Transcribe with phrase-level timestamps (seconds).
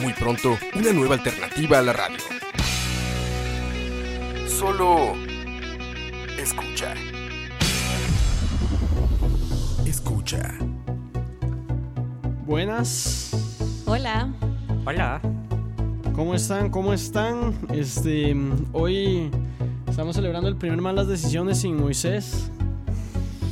[0.00, 2.16] Muy pronto, una nueva alternativa a la radio.
[4.46, 5.14] Solo
[6.38, 6.94] escucha.
[9.84, 10.54] Escucha.
[12.46, 13.30] Buenas.
[13.86, 14.32] Hola.
[14.86, 15.20] Hola.
[16.14, 16.70] ¿Cómo están?
[16.70, 17.58] ¿Cómo están?
[17.72, 18.36] Este,
[18.72, 19.30] hoy
[19.88, 22.50] estamos celebrando el primer Malas Decisiones sin Moisés.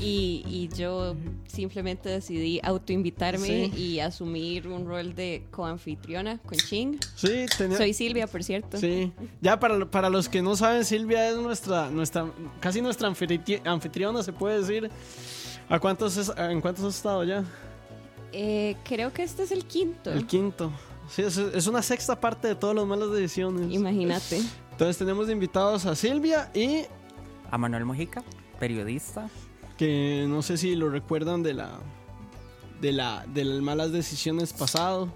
[0.01, 1.16] Y, y yo
[1.49, 3.73] simplemente decidí autoinvitarme Sí.
[3.77, 6.99] y asumir un rol de coanfitriona con Ching.
[7.15, 8.79] Sí, tenía- Soy Silvia, por cierto.
[8.79, 12.30] Sí, ya para, para los que no saben, Silvia es nuestra, nuestra
[12.61, 14.91] casi nuestra anfitri- anfitriona, se puede decir.
[15.69, 17.45] ¿A cuántos es- ¿En cuántos has estado ya?
[18.33, 20.13] Eh, creo que este es el quinto.
[20.13, 20.71] El quinto.
[21.09, 23.73] Sí, es, es una sexta parte de todas las malas decisiones.
[23.73, 24.41] Imagínate.
[24.73, 26.83] Entonces tenemos de invitados a Silvia y
[27.51, 28.23] A Manuel Mojica,
[28.60, 29.29] periodista.
[29.79, 31.79] Que no sé si lo recuerdan de la
[32.80, 35.09] de la de las malas decisiones pasado.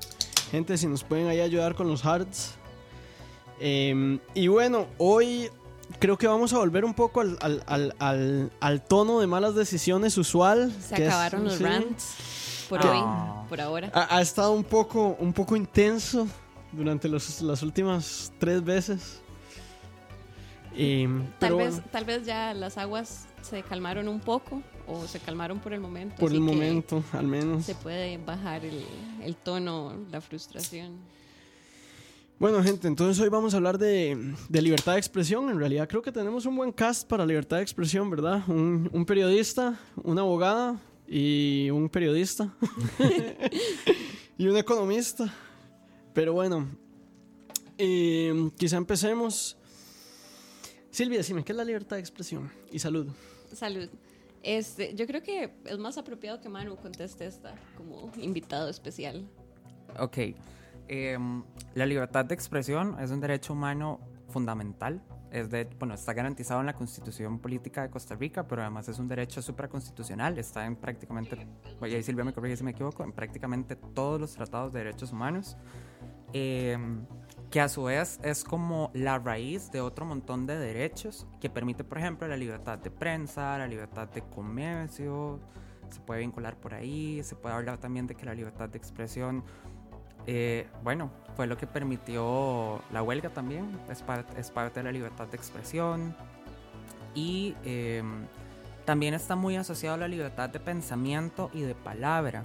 [0.50, 2.52] Gente, si nos pueden ahí ayudar con los hearts.
[3.60, 5.50] Em, y bueno, hoy
[5.98, 9.54] creo que vamos a volver un poco al, al- al- al- al tono de malas
[9.54, 10.72] decisiones usual.
[10.80, 11.64] Se que es- acabaron los sí.
[11.64, 12.14] rants
[12.68, 12.90] por Ah.
[13.42, 13.90] hoy, por ahora.
[13.94, 16.26] Ha, ha estado un poco, un poco intenso
[16.72, 19.20] durante los- las últimas tres veces.
[20.74, 25.06] Em, Tal pero vez, bueno, tal vez ya las aguas se calmaron un poco o
[25.06, 26.16] se calmaron por el momento.
[26.16, 27.64] por el momento, al menos.
[27.64, 28.84] Se puede bajar el,
[29.22, 30.98] el tono, la frustración.
[32.38, 35.50] Bueno, gente, entonces hoy vamos a hablar de, de libertad de expresión.
[35.50, 38.42] En realidad creo que tenemos un buen cast para libertad de expresión, ¿verdad?
[38.48, 42.50] Un, un periodista, una abogada y un periodista.
[44.38, 45.32] y un economista.
[46.14, 46.66] Pero bueno,
[47.76, 49.58] eh, quizá empecemos.
[50.90, 52.50] Silvia, decime, ¿qué es la libertad de expresión?
[52.70, 53.08] Y salud.
[53.52, 53.88] Salud.
[54.42, 59.28] Este, yo creo que es más apropiado que Manu conteste esta como invitado especial.
[59.98, 60.18] Ok.
[60.88, 65.02] Em, la libertad de expresión es un derecho humano fundamental.
[65.30, 68.98] Es de, bueno, está garantizado en la Constitución Política de Costa Rica, pero además es
[68.98, 70.38] un derecho supraconstitucional.
[70.38, 71.46] Está en prácticamente,
[71.80, 75.12] oye, ahí Silvia me corrige si me equivoco, en prácticamente todos los tratados de derechos
[75.12, 75.56] humanos.
[76.32, 77.04] Em,
[77.50, 81.82] que a su vez es como la raíz de otro montón de derechos que permite,
[81.82, 85.40] por ejemplo, la libertad de prensa, la libertad de comercio,
[85.90, 89.42] se puede vincular por ahí, se puede hablar también de que la libertad de expresión,
[90.26, 94.04] eh, bueno, fue lo que permitió la huelga también, es,
[94.36, 96.14] es parte de la libertad de expresión
[97.16, 98.02] y eh,
[98.84, 102.44] también está muy asociado a la libertad de pensamiento y de palabra.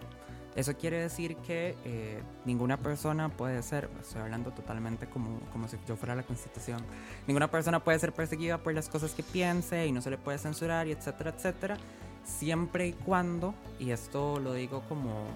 [0.55, 5.77] Eso quiere decir que eh, ninguna persona puede ser, estoy hablando totalmente como, como si
[5.85, 6.81] yo fuera la constitución,
[7.27, 10.37] ninguna persona puede ser perseguida por las cosas que piense y no se le puede
[10.37, 11.77] censurar y etcétera, etcétera,
[12.23, 15.27] siempre y cuando, y esto lo digo como,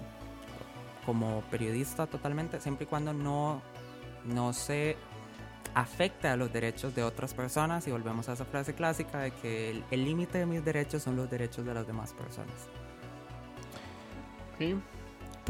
[1.04, 3.60] como periodista totalmente, siempre y cuando no,
[4.24, 4.96] no se
[5.74, 9.82] afecte a los derechos de otras personas y volvemos a esa frase clásica de que
[9.90, 12.54] el- límite de mis derechos son los derechos de las demás personas.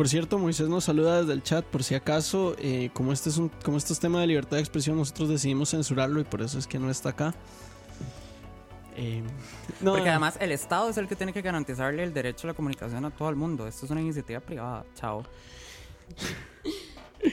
[0.01, 1.63] Por cierto, Moisés nos saluda desde el chat.
[1.63, 4.61] Por si acaso, eh, como, este es un, como este es tema de libertad de
[4.61, 7.35] expresión, nosotros decidimos censurarlo y por eso es que no está acá.
[8.97, 9.23] Eh,
[9.83, 12.55] no, Porque además el Estado es el que tiene que garantizarle el derecho a la
[12.55, 13.67] comunicación a todo el mundo.
[13.67, 14.87] Esto es una iniciativa privada.
[14.95, 15.23] Chao.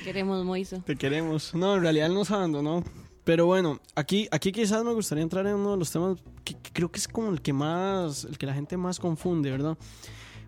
[0.04, 0.82] Queremos Moiso.
[0.86, 1.56] te queremos.
[1.56, 2.84] No, en realidad él nos abandonó.
[3.24, 6.72] Pero bueno, aquí, aquí quizás me gustaría entrar en uno de los temas que, que
[6.74, 9.78] creo que es como el que más, el que la gente más confunde, ¿verdad?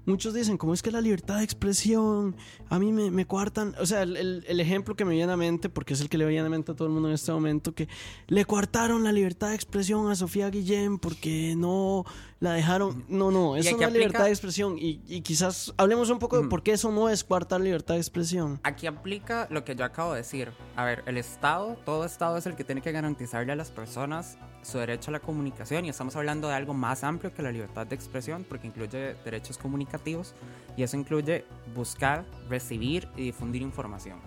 [0.10, 2.36] Muchos dicen, ¿cómo es que la libertad de expresión?
[2.70, 3.76] A mí me, coartan.
[3.80, 6.18] O sea, el, el- el ejemplo que me viene a mente, porque es el que
[6.18, 7.88] le viene a mente a todo el mundo en este momento, que
[8.28, 12.06] le coartaron la libertad de expresión a Sofía Guillén porque no
[12.40, 13.06] la dejaron.
[13.08, 14.78] No, no, eso no es libertad de expresión.
[14.78, 18.00] Y, y quizás hablemos un poco de por qué eso no es coartar libertad de
[18.00, 18.60] expresión.
[18.64, 20.52] Aquí aplica lo que yo acabo de decir.
[20.76, 24.38] A ver, el Estado, todo Estado es el que tiene que garantizarle a las personas
[24.62, 27.88] su derecho a la comunicación y estamos hablando de algo más amplio que la libertad
[27.88, 30.34] de expresión porque incluye derechos comunicativos
[30.76, 34.20] y eso incluye buscar, recibir y difundir información.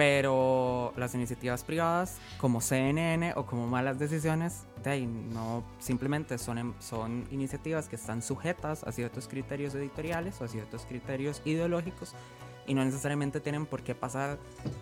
[0.00, 6.56] Pero las iniciativas privadas como CNN o como malas decisiones, de ahí no simplemente son,
[6.56, 12.14] em- son iniciativas que están sujetas a ciertos criterios editoriales o a ciertos criterios ideológicos
[12.66, 14.38] y no necesariamente tienen por qué pasar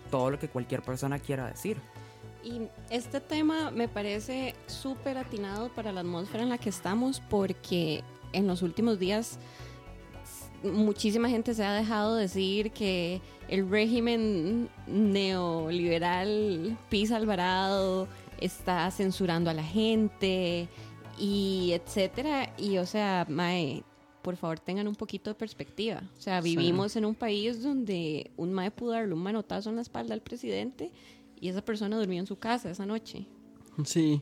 [0.09, 1.75] todo lo que cualquier persona quiera decir.
[2.41, 8.05] Y este tema me parece súper atinado para la atmósfera en la que estamos porque
[8.31, 9.37] en los últimos días
[10.63, 18.07] muchísima gente se ha dejado decir que el régimen neoliberal Pisa Alvarado
[18.39, 20.67] está censurando a la gente
[21.17, 22.53] y etcétera.
[22.57, 23.83] Y o sea, Mae,
[24.21, 26.01] por favor tengan un poquito de perspectiva.
[26.17, 29.81] O sea, vivimos en un país donde un Mae pudo darle un manotazo en la
[29.81, 30.91] espalda al presidente
[31.39, 33.25] y esa persona durmió en su casa esa noche.
[33.85, 34.21] Sí.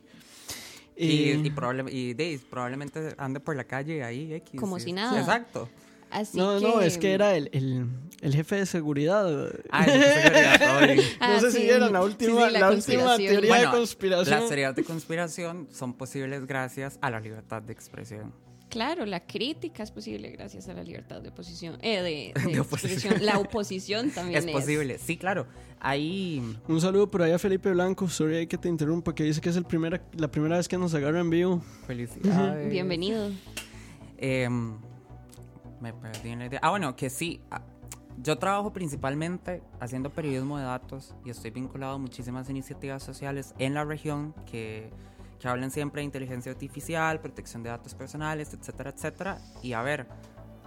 [0.99, 4.59] Y, Eh, y, probable- y de- probablemente ande por la calle ahí, X.
[4.59, 5.19] Como si nada.
[5.19, 5.69] Exacto.
[6.09, 7.85] Así no, que, no, es que era el, el,
[8.21, 9.27] el jefe de seguridad.
[9.71, 11.03] Ah, eso es seguridad, oye.
[11.19, 14.39] Ah, no sé si vieron la última, sí, la última teoría Bueno, de conspiración.
[14.39, 18.33] Las teorías de conspiración son posibles gracias a la libertad de expresión.
[18.69, 21.77] Claro, la crítica es posible gracias a la libertad de oposición.
[21.81, 22.01] Eh,
[22.35, 23.13] de, de De oposición.
[23.13, 23.25] expresión.
[23.25, 24.51] La oposición también Es es.
[24.51, 25.47] posible, sí, claro.
[25.79, 28.09] Ahí Un saludo por ahí a Felipe Blanco.
[28.09, 30.93] Sorry que te interrumpa, que dice que es el primera, la primera vez que nos
[30.93, 31.61] agarra en vivo.
[31.85, 32.69] felicidades.
[32.71, 33.29] Bienvenido.
[34.17, 34.75] Em,
[35.81, 36.59] me perdí en la idea.
[36.63, 37.41] Ah, bueno, que sí.
[37.51, 37.61] ah,
[38.21, 43.73] Yo trabajo principalmente haciendo periodismo de datos y estoy vinculado a muchísimas iniciativas sociales en
[43.75, 44.89] la región que,
[45.39, 49.37] que hablan siempre de inteligencia artificial, protección de datos personales, etcétera, etcétera.
[49.61, 50.07] Y a ver,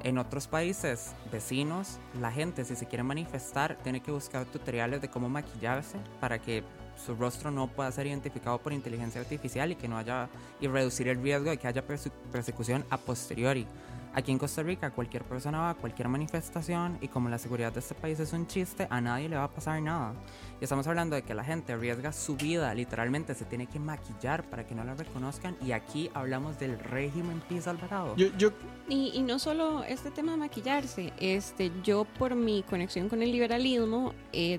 [0.02, 5.10] en otros países vecinos, la gente si se quiere manifestar tiene que buscar tutoriales de
[5.10, 6.62] cómo maquillarse para que
[6.96, 10.28] su rostro no pueda ser identificado por inteligencia artificial y que no haya
[10.60, 13.66] y reducir el riesgo de que haya perse- persecución a posteriori.
[14.12, 17.78] Aquí en Costa Rica cualquier persona va a cualquier manifestación y como la seguridad de
[17.78, 20.14] este país es un chiste, a nadie le va a pasar nada.
[20.60, 24.42] Y estamos hablando de que la gente arriesga su vida, literalmente se tiene que maquillar
[24.50, 28.16] para que no la reconozcan y aquí hablamos del régimen Pisa Alvarado.
[28.16, 28.50] Yo, yo,
[28.88, 33.30] Y, y no solo este tema de maquillarse, este, yo por mi conexión con el
[33.30, 34.58] liberalismo he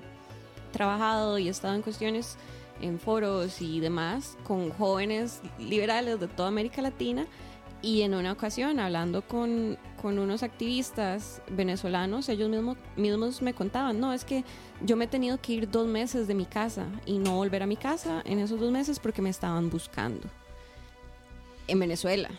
[0.72, 2.38] trabajado y he estado en cuestiones
[2.80, 7.26] en foros y demás con jóvenes liberales de toda América Latina
[7.82, 13.98] y en una ocasión hablando con, con unos activistas venezolanos, ellos mismos, mismos me contaban,
[13.98, 14.44] no, es que
[14.80, 17.66] yo me he tenido que ir dos meses de mi casa y no volver a
[17.66, 20.28] mi casa en esos dos meses porque me estaban buscando
[21.66, 22.30] en Venezuela.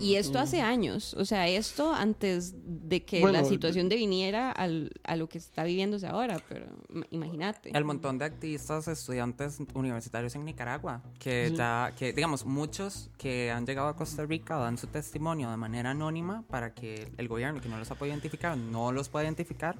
[0.00, 4.90] Y esto hace años, o sea, esto antes de que Bueno, la situación deviniera al,
[5.04, 7.76] a lo que está viviéndose ahora, pero im- imagínate.
[7.76, 11.56] El montón de activistas, estudiantes universitarios en Nicaragua, que Sí.
[11.56, 15.90] ya, que digamos, muchos que han llegado a Costa Rica dan su testimonio de manera
[15.90, 19.76] anónima para que el gobierno, que no los ha podido identificar, no los pueda identificar,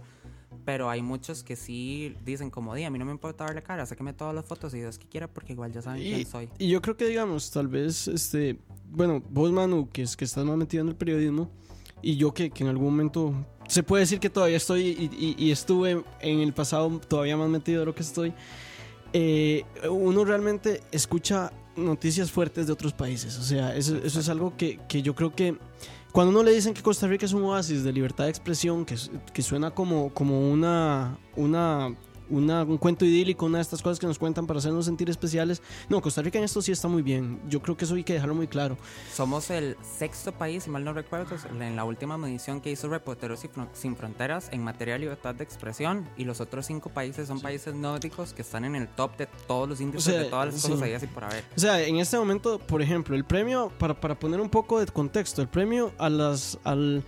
[0.64, 3.84] pero hay muchos que sí dicen como, di, a mí no me importa darle cara,
[3.86, 6.48] sáqueme todas las fotos y Dios que quiera porque igual ya saben y, quién soy.
[6.58, 8.58] y yo creo que, digamos, tal vez, este,
[8.90, 11.50] bueno, vos, Manu, que, es, que estás más metido en el periodismo,
[12.00, 13.32] y yo que, que en algún momento,
[13.68, 17.48] se puede decir que todavía estoy y, y- y estuve en el pasado todavía más
[17.48, 18.32] metido de lo que estoy,
[19.12, 23.38] eh, uno realmente escucha noticias fuertes de otros países.
[23.38, 25.56] O sea, eso, eso es algo que, que yo creo que
[26.12, 28.96] cuando uno le dicen que Costa Rica es un oasis de libertad de expresión, que,
[29.32, 31.96] que suena como, como una, una,
[32.30, 35.62] una- un cuento idílico, una de estas cosas que nos cuentan para hacernos sentir especiales.
[35.88, 37.40] No, Costa Rica en esto sí está muy bien.
[37.48, 38.76] Yo creo que eso hay que dejarlo muy claro.
[39.14, 43.40] Somos el sexto país, si mal no recuerdo, en la última medición que hizo Reporteros
[43.40, 47.28] Sin Fron- Sin Fronteras en materia de libertad de expresión y los otros cinco países
[47.28, 50.28] son países nórdicos que están en el top de todos los índices O sea, de
[50.30, 50.68] todas las sí.
[50.68, 51.44] cosas ahí así por haber.
[51.56, 54.86] O sea, en este momento, por ejemplo, el premio, para, para poner un poco de
[54.86, 56.58] contexto, el premio a las.
[56.64, 57.04] Al,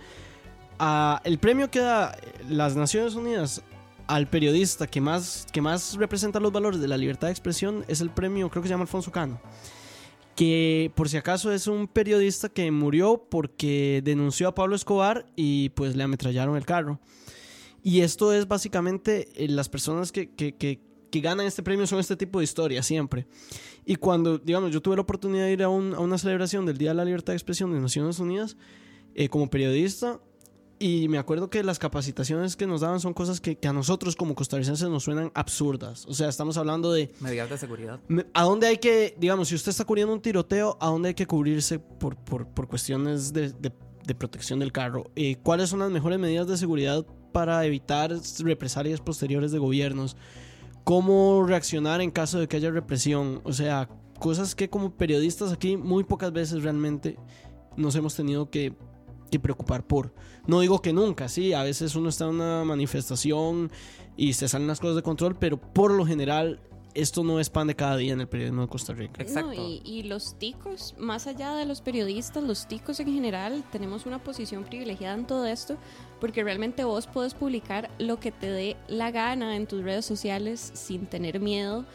[0.79, 2.17] a- el premio que da
[2.49, 3.61] las Naciones Unidas
[4.07, 8.01] al periodista que más, que más representa los valores de la libertad de expresión es
[8.01, 9.39] el premio, creo que se llama Alfonso Cano.
[10.35, 15.69] Que por si acaso es un periodista que murió porque denunció a Pablo Escobar y
[15.69, 16.99] pues le ametrallaron el carro.
[17.81, 20.81] Y esto es básicamente eh, las personas que, que, que,
[21.21, 23.25] ganan este premio son este tipo de historias siempre.
[23.85, 26.77] Y cuando, digamos, yo tuve la oportunidad de ir a, un- a una celebración del
[26.77, 28.57] Día de la Libertad de Expresión de Naciones Unidas
[29.13, 30.19] eh, como periodista,
[30.79, 34.15] y me acuerdo que las capacitaciones que nos daban son cosas que, que a nosotros
[34.15, 36.05] como costarricenses nos suenan absurdas.
[36.07, 37.99] O sea, estamos hablando de Medidas de seguridad.
[38.33, 41.25] a dónde hay que, digamos, si usted está cubriendo un tiroteo, a dónde hay que
[41.27, 43.71] cubrirse por, por, por cuestiones de, de-
[44.05, 45.09] de protección del carro.
[45.15, 48.11] Eh, ¿Cuáles son las mejores medidas de seguridad para evitar
[48.43, 50.15] represalias posteriores de gobiernos?
[50.83, 53.41] cómo reaccionar en caso de que haya represión.
[53.43, 53.89] O sea,
[54.19, 57.17] cosas que como periodistas aquí muy pocas veces realmente
[57.75, 58.73] nos hemos tenido que,
[59.31, 60.13] que preocupar por.
[60.47, 63.71] No digo que nunca, sí, a veces uno está en una manifestación
[64.17, 66.59] y se salen las cosas de control, pero por lo general
[66.95, 69.21] esto no es pan de cada día en el periodismo de Costa Rica.
[69.21, 69.49] Exacto.
[69.49, 74.05] No, y, y los ticos, más allá de los periodistas, los ticos en general, tenemos
[74.05, 75.77] una posición privilegiada en todo esto,
[76.21, 80.71] porque realmente vos puedes publicar lo que te dé la gana en tus redes sociales
[80.73, 81.85] sin tener miedo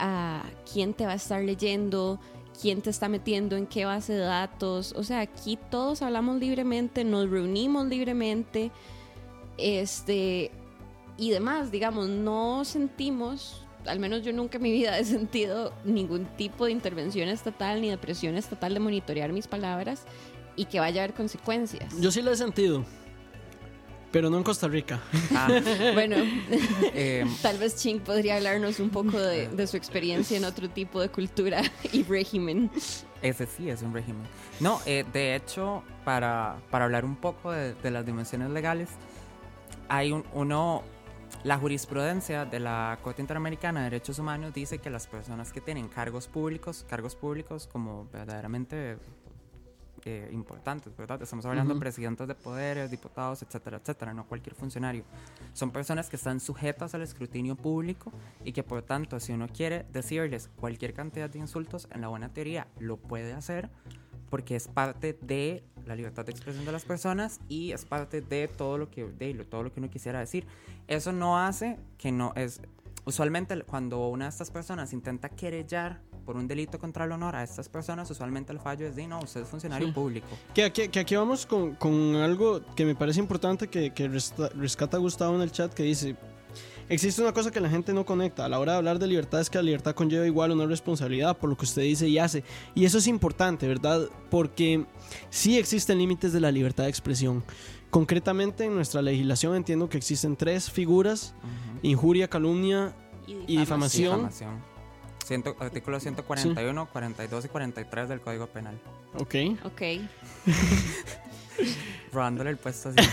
[0.00, 2.18] a quién te va a estar leyendo,
[2.60, 4.92] quién te está metiendo en qué base de datos.
[4.96, 8.70] O sea, aquí todos hablamos libremente, nos reunimos libremente,
[9.56, 10.50] este
[11.16, 16.26] y demás, digamos, no sentimos, al menos yo nunca en mi vida he sentido ningún
[16.36, 20.04] tipo de intervención estatal ni de presión estatal de monitorear mis palabras
[20.54, 21.92] y que vaya a haber consecuencias.
[22.00, 22.84] Yo sí lo he sentido,
[24.10, 25.00] pero no en Costa Rica.
[25.34, 25.48] Ah,
[25.94, 26.16] Bueno,
[26.94, 31.00] eh, tal vez Ching podría hablarnos un poco de, de su experiencia en otro tipo
[31.00, 31.62] de cultura
[31.92, 32.70] y régimen.
[33.22, 34.22] ese sí es un régimen.
[34.60, 38.88] No, eh, de hecho, para, para hablar un poco de, de las dimensiones legales,
[39.88, 40.82] hay un, uno,
[41.44, 45.88] la jurisprudencia de la Corte Interamericana de Derechos Humanos dice que las personas que tienen
[45.88, 48.96] cargos públicos, cargos públicos como verdaderamente
[50.08, 51.20] eh, importantes, ¿verdad?
[51.20, 55.04] Estamos hablando de presidentes de poderes, diputados, etcétera, etcétera, no cualquier funcionario.
[55.52, 58.10] Son personas que están sujetas al escrutinio público
[58.42, 62.32] y que por tanto, si uno quiere decirles cualquier cantidad de insultos, en la buena
[62.32, 63.68] teoría lo puede hacer
[64.30, 68.48] porque es parte de la libertad de expresión de las personas y es parte de
[68.48, 70.46] todo lo que de todo lo que uno quisiera decir.
[70.86, 72.62] Eso no hace que no es
[73.04, 77.42] usualmente cuando una de estas personas intenta querellar por un delito contra el honor a
[77.42, 79.94] estas personas, usualmente el fallo es de no, usted es funcionario Sí.
[79.94, 80.26] público.
[80.54, 84.50] Que aquí, que aquí vamos con, con algo que me parece importante que, que resta-
[84.50, 86.16] rescata Gustavo en el chat que dice,
[86.90, 88.44] existe una cosa que la gente no conecta.
[88.44, 91.38] A la hora de hablar de libertad es que la libertad conlleva igual una responsabilidad
[91.38, 92.44] por lo que usted dice y hace.
[92.74, 94.02] Y eso es importante, ¿verdad?
[94.30, 94.84] Porque
[95.30, 97.42] sí existen límites de la libertad de expresión.
[97.88, 101.78] Concretamente en nuestra legislación entiendo que existen tres figuras, Ujú.
[101.86, 102.92] injuria, calumnia
[103.26, 104.16] y difamación.
[104.28, 104.67] Difamación.
[105.28, 108.80] Ciento- artículos 141, 42 y 43 del Código Penal.
[109.18, 109.34] Ok.
[109.64, 109.82] Ok,
[112.12, 113.08] Robándole el puesto así.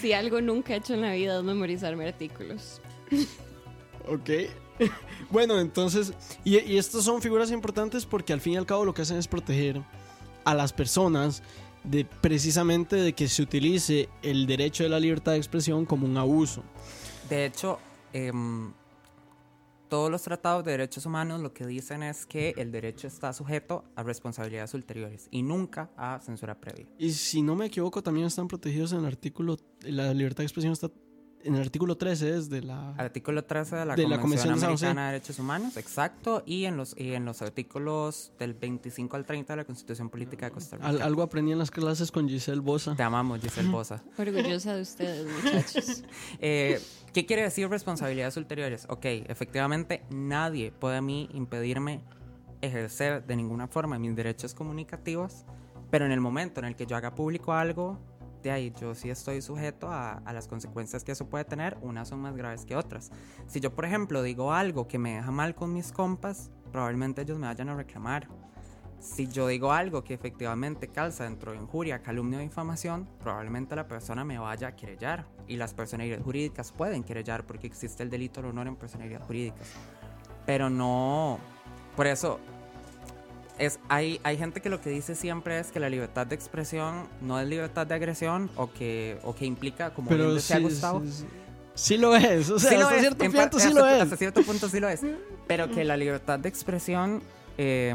[0.00, 2.80] si algo nunca he hecho en la vida es memorizarme artículos.
[4.08, 4.30] Ok.
[5.30, 6.12] bueno, entonces,
[6.44, 9.16] y, y estas son figuras importantes porque al fin y al cabo lo que hacen
[9.16, 9.82] es proteger
[10.44, 11.42] a las personas
[11.82, 16.16] de precisamente de que se utilice el derecho de la libertad de expresión como un
[16.16, 16.62] abuso.
[17.28, 17.78] De hecho,
[18.12, 18.72] em,
[19.94, 23.84] todos los tratados de derechos humanos lo que dicen es que el derecho está sujeto
[23.94, 26.88] a responsabilidades ulteriores y nunca a censura previa.
[26.98, 30.72] Y si no me equivoco, también están protegidos en el artículo, la libertad de expresión
[30.72, 30.90] está
[31.44, 32.90] en el artículo 13 es de la...
[32.96, 34.66] Artículo 13 de la, De la Convención, Convención de.
[34.66, 39.24] Americana de Derechos Humanos, exacto, y en los y en los artículos del 25 al
[39.24, 40.88] 30 de la Constitución Política de Costa Rica.
[40.88, 42.96] al- algo aprendí en las clases con Giselle Bosa.
[42.96, 44.02] Te amamos, Giselle Bosa.
[44.18, 46.02] Orgullosa de ustedes, muchachos.
[46.40, 46.80] Eh,
[47.12, 48.86] ¿Qué quiere decir responsabilidades ulteriores?
[48.88, 52.00] Ok, efectivamente nadie puede a mí impedirme
[52.60, 55.44] ejercer de ninguna forma mis derechos comunicativos,
[55.90, 57.98] pero en el momento en el que yo haga público algo,
[58.44, 62.08] de ahí yo sí estoy sujeto a, a las consecuencias que eso puede tener, unas
[62.08, 63.10] son más graves que otras.
[63.46, 67.38] Si yo, por ejemplo, digo algo que me deja mal con mis compas, probablemente ellos
[67.38, 68.28] me vayan a reclamar.
[69.00, 73.86] Si yo digo algo que efectivamente calza dentro de injuria, calumnia o difamación, probablemente la
[73.86, 75.26] persona me vaya a querellar.
[75.46, 79.72] Y las personerías jurídicas pueden querellar porque existe el delito de honor en personerías jurídicas.
[80.46, 81.38] Pero no.
[81.96, 82.40] Por eso.
[83.58, 87.06] Es, hay, hay gente que lo que dice siempre es que la libertad de expresión
[87.20, 91.00] no es libertad de agresión o que, o que implica, como bien decía sí, Gustavo,
[91.02, 91.24] sí, sí.
[91.76, 94.02] Sí lo es, o sea, hasta es, cierto punto parte- sí hasta, lo es.
[94.02, 95.00] hasta cierto punto sí lo es.
[95.46, 97.22] Pero que la libertad de expresión,
[97.58, 97.94] eh,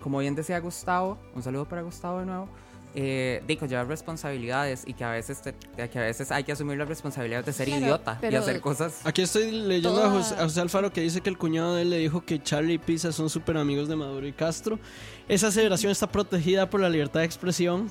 [0.00, 2.48] como bien decía Gustavo, un saludo para Gustavo de nuevo,
[2.94, 5.54] eh, digo, lleva responsabilidades y que a veces te-
[5.88, 9.00] que a veces hay que asumir la responsabilidad de ser Claro, idiota y hacer cosas.
[9.04, 11.82] Aquí estoy leyendo Toda- a, José, a José Alfaro que dice que el cuñado de
[11.82, 14.78] él le dijo que Charlie y Pisa son súper amigos de Maduro y Castro.
[15.28, 17.90] Esa aseveración está protegida por la libertad de expresión.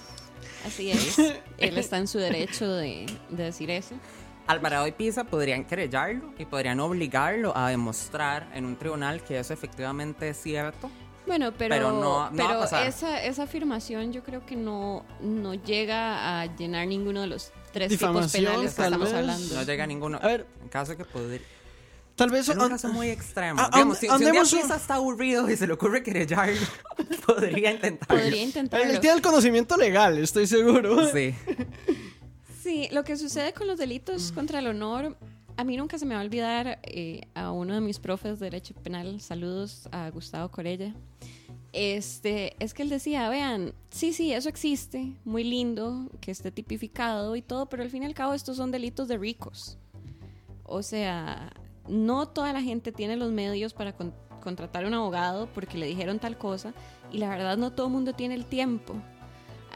[0.66, 1.18] Así es.
[1.58, 3.96] Él está en su derecho de, de decir eso.
[4.48, 9.54] Alvarado y Pisa podrían querellarlo y podrían obligarlo a demostrar en un tribunal que eso
[9.54, 10.90] efectivamente es cierto.
[11.28, 16.56] Bueno, pero, Pero no- no esa, esa afirmación yo creo que no, no llega a
[16.56, 19.14] llenar ninguno de los tres tipos penales que estamos vez.
[19.14, 19.56] hablando.
[19.56, 20.20] No llega a ninguno.
[20.22, 20.48] A ver.
[20.64, 21.42] en caso que podría.
[22.16, 22.50] Tal vez...
[22.50, 23.62] En un caso muy extremo.
[23.72, 26.60] Digamos, and- si, si un día Pisa está aburrido y se le ocurre querellarlo,
[27.28, 28.24] podría intentarlo.
[28.24, 29.00] Podría él intentarlo.
[29.00, 31.12] tiene el conocimiento legal, estoy seguro.
[31.12, 31.36] Sí.
[32.64, 35.16] Sí, lo que sucede con los delitos contra el honor,
[35.58, 38.46] a mí nunca se me va a olvidar eh, a uno de mis profes de
[38.46, 40.94] Derecho Penal, saludos a Gustavo Corella.
[41.74, 47.36] Este, es que él decía, vean, sí, sí, eso existe, muy lindo, que esté tipificado
[47.36, 49.78] y todo, pero al fin y al cabo estos son delitos de ricos.
[50.64, 51.52] O sea,
[51.88, 56.20] no toda la gente tiene los medios para con- contratar un abogado porque le dijeron
[56.20, 56.74] tal cosa
[57.12, 58.96] y la verdad no todo el mundo tiene el tiempo.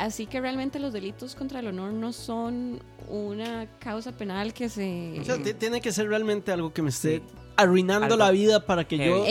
[0.01, 5.15] Así que realmente los delitos contra el honor no son una causa penal que se...
[5.21, 7.23] O sea, ti- tiene que ser realmente algo que me esté Sí.
[7.55, 9.23] arruinando Algo la vida para que yo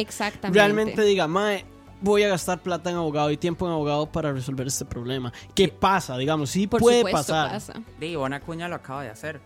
[0.53, 1.65] realmente diga, mae,
[2.01, 5.33] voy a gastar plata en abogado y tiempo en abogado para resolver este problema.
[5.57, 6.17] ¿Qué pasa?
[6.17, 7.51] Digamos, sí Por puede supuesto pasar.
[7.51, 7.73] pasa.
[7.99, 9.41] De Ivona Acuña lo acaba de hacer.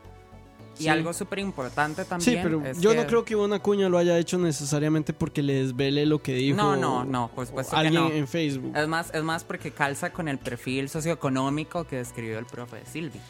[0.78, 0.88] Y Sí.
[0.88, 2.42] algo súper importante Sí, también.
[2.42, 5.54] pero es yo que- no creo que Ivonne Acuña lo haya hecho necesariamente porque le
[5.64, 8.10] desvele lo que dijo No, no, no, por supuesto que alguien no.
[8.10, 8.76] en Facebook.
[8.76, 13.20] Es más, es más porque calza con el perfil socioeconómico que describió el profe Silvi.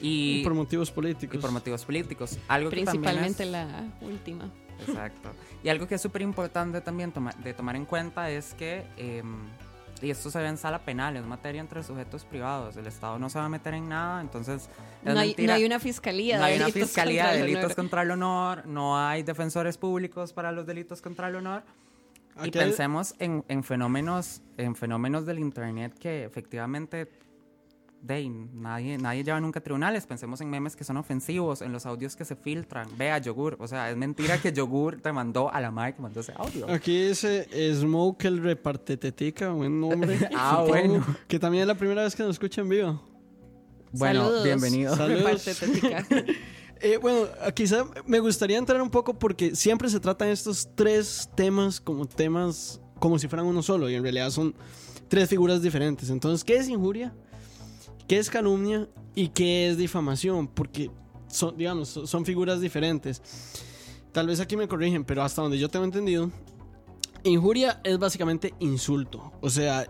[0.00, 1.36] Y, Y por motivos políticos.
[1.36, 2.38] y por motivos políticos.
[2.48, 4.50] Algo que también Principalmente es- la última.
[4.86, 5.30] Exacto.
[5.62, 9.22] Y algo que es súper importante también toma- de tomar en cuenta es que, eh,
[10.02, 13.30] y esto se ve en sala penal, es materia entre sujetos privados, el Estado no
[13.30, 14.68] se va a meter en nada, entonces
[15.04, 15.52] es No hay, mentira.
[15.54, 17.76] no hay una fiscalía No de hay una delitos fiscalía contra de el delitos honor.
[17.76, 21.62] contra el honor, no hay defensores públicos para los delitos contra el honor.
[22.42, 27.08] Y pensemos en, en fenómenos, en fenómenos del internet que efectivamente
[28.04, 30.06] de nadie, nadie lleva nunca a tribunales.
[30.06, 32.86] Pensemos en memes que son ofensivos, en los audios que se filtran.
[32.98, 33.56] Vea, yogur.
[33.58, 36.70] O sea, es mentira que yogur te mandó a la madre que mandó ese audio.
[36.70, 40.18] Aquí dice Smoke el repartetetica, buen nombre.
[40.36, 41.04] Ah, bueno.
[41.28, 43.02] Que también es la primera vez que nos escucha en vivo.
[43.92, 44.44] Bueno, Saludos.
[44.44, 44.96] bienvenido.
[44.96, 45.48] Saludos.
[46.80, 51.80] Eh, bueno, quizá me gustaría entrar un poco porque siempre se tratan estos tres temas
[51.80, 54.54] como temas como si fueran uno solo y en realidad son
[55.08, 56.10] tres figuras diferentes.
[56.10, 57.14] Entonces, ¿qué es injuria?
[58.08, 58.88] ¿Qué es calumnia?
[59.14, 60.46] ¿Y qué es difamación?
[60.48, 60.90] Porque
[61.28, 63.22] son, digamos, son- figuras diferentes.
[64.12, 66.30] Tal vez aquí me corrigen, pero hasta donde yo tengo entendido,
[67.24, 69.32] injuria es básicamente insulto.
[69.40, 69.86] O sea,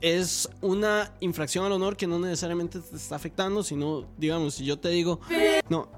[0.00, 4.78] es una infracción al honor que no necesariamente te está afectando, sino, digamos, si yo
[4.78, 5.20] te digo,
[5.68, 5.88] no,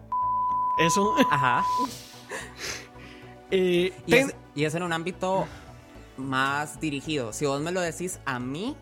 [0.85, 1.65] eso, Ajá.
[3.51, 5.47] eh, Y ten- es, y es en un ámbito
[6.17, 7.33] más dirigido.
[7.33, 8.77] Si vos me lo decís a mí,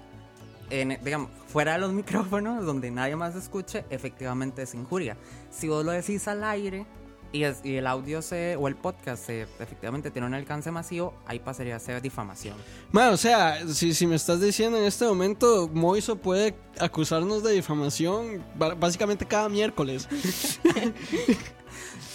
[0.71, 5.17] en- digamos, fuera de los micrófonos, donde nadie más escuche, efectivamente es injuria.
[5.51, 6.87] Si vos lo decís al aire
[7.33, 11.15] y, es- y el audio se, o el podcast se, efectivamente tiene un alcance masivo,
[11.27, 12.57] ahí pasaría a ser difamación.
[12.91, 17.53] Ma, o sea, si, si me estás diciendo en este momento, Moiso puede acusarnos de
[17.53, 18.43] difamación
[18.79, 20.09] básicamente cada miércoles.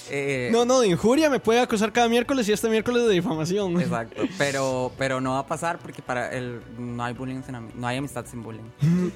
[0.09, 3.79] Eh, No, no, de injuria me puede acusar cada miércoles y este miércoles de difamación.
[3.79, 7.87] Exacto, pero, pero no va a pasar porque para el no hay bullying sin no
[7.87, 8.63] hay amistad sin bullying.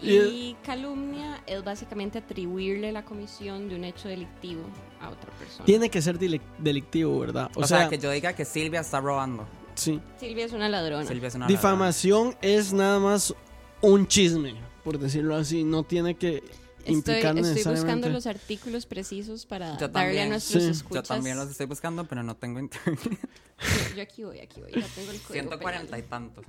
[0.00, 4.62] Y calumnia es básicamente atribuirle la comisión de un hecho delictivo
[5.00, 5.64] a otra persona.
[5.64, 7.50] Tiene que ser delictivo, ¿verdad?
[7.56, 9.44] O, sea, que yo diga que Silvia está robando.
[9.74, 10.00] sí.
[10.20, 11.04] Silvia es una ladrona.
[11.04, 11.60] Silvia es una ladrona.
[11.60, 13.34] Difamación es nada más
[13.80, 15.64] un chisme, por decirlo así.
[15.64, 16.44] No tiene que
[16.88, 20.70] Estoy, buscando los artículos precisos para Yo darle a nuestros Sí.
[20.70, 21.08] escuchas.
[21.08, 22.98] Yo también los estoy buscando, pero no tengo internet.
[23.10, 24.70] Yo, yo aquí voy, aquí voy.
[24.72, 26.44] Ya tengo el código 140 y tantos.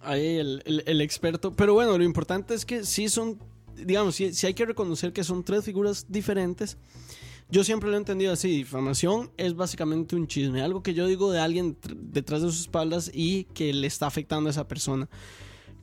[0.00, 1.52] Ahí el, el- el experto.
[1.54, 3.38] Pero bueno, lo importante es que sí son,
[3.76, 6.76] digamos, sí, sí hay que reconocer que son tres figuras diferentes.
[7.48, 11.30] Yo siempre lo he entendido así, difamación es básicamente un chisme, algo que yo digo
[11.30, 15.06] de alguien tr- detrás de sus espaldas y que le está afectando a esa persona.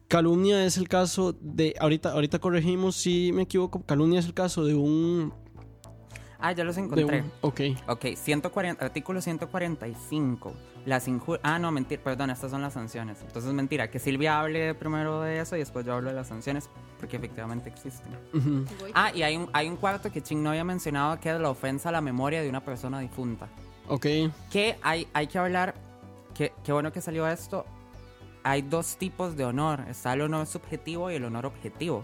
[0.10, 4.66] Calumnia es el caso de, ahorita, ahorita corregimos si me equivoco, calumnia es el caso
[4.66, 5.32] de un...
[6.40, 7.22] Ah, ya los encontré.
[7.22, 10.54] un- ok, Ok, 140, artículo 145.
[10.86, 11.42] Las injurias.
[11.44, 13.18] Ah, no, mentira, perdón, estas son las sanciones.
[13.22, 16.70] Entonces, mentira, que Silvia hable primero de eso y después yo hablo de las sanciones,
[17.00, 18.12] porque efectivamente existen.
[18.96, 21.50] Ah, y hay un, hay un cuarto que Ching no había mencionado que es la
[21.52, 23.48] ofensa a la memoria de una persona difunta.
[23.90, 24.08] ok,
[24.50, 25.76] Que hay, hay que hablar,
[26.34, 27.64] que, qué bueno que salió esto.
[28.50, 29.86] Hay dos tipos de honor.
[29.88, 32.04] Está el honor subjetivo y el honor objetivo.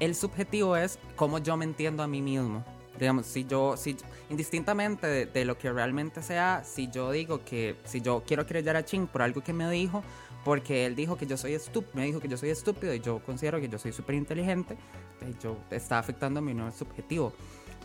[0.00, 2.64] El subjetivo es cómo yo me entiendo a mí mismo.
[2.98, 3.96] Digamos, si yo, si,
[4.28, 8.76] indistintamente de, de lo que realmente sea, si yo digo que, si yo quiero creer
[8.76, 10.02] a Ching por algo que me dijo,
[10.44, 13.20] porque él dijo que yo soy estúpido, me dijo que yo soy estúpido y yo
[13.20, 14.74] considero que yo soy súper inteligente,
[15.20, 17.32] eh, yo está afectando mi honor subjetivo.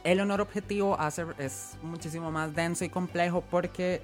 [0.04, 4.02] El honor objetivo hace, es muchísimo más denso y complejo porque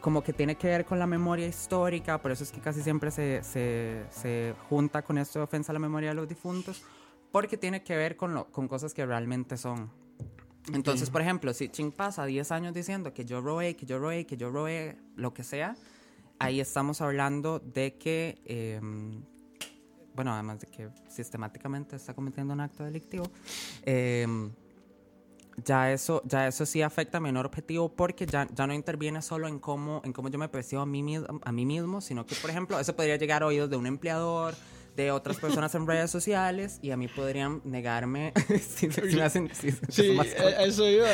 [0.00, 3.10] como que tiene que ver con la memoria histórica, por eso es que casi siempre
[3.10, 6.82] se, se, se junta con esto de ofensa a la memoria de los difuntos,
[7.32, 9.90] porque tiene que ver con, lo, con cosas que realmente son.
[10.72, 14.26] Entonces, por ejemplo, si Ching pasa 10 años diciendo que yo robé, que yo robé,
[14.26, 15.76] que yo robé, lo que sea,
[16.38, 18.80] ahí estamos hablando de que, eh,
[20.14, 23.30] bueno, además de que sistemáticamente está cometiendo un acto delictivo,
[23.82, 24.26] eh,
[25.64, 29.22] ya eso, ya eso sí afecta a mi honor objetivo porque ya, ya no interviene
[29.22, 32.34] solo en cómo, en cómo yo me percibo a mí, a mí mismo, sino que,
[32.36, 34.54] por ejemplo, eso podría llegar a oídos de un empleador,
[34.96, 39.50] de otras personas en redes sociales y a mí podrían negarme si, si me hacen
[39.54, 41.06] si- Sí, eh, eso iba.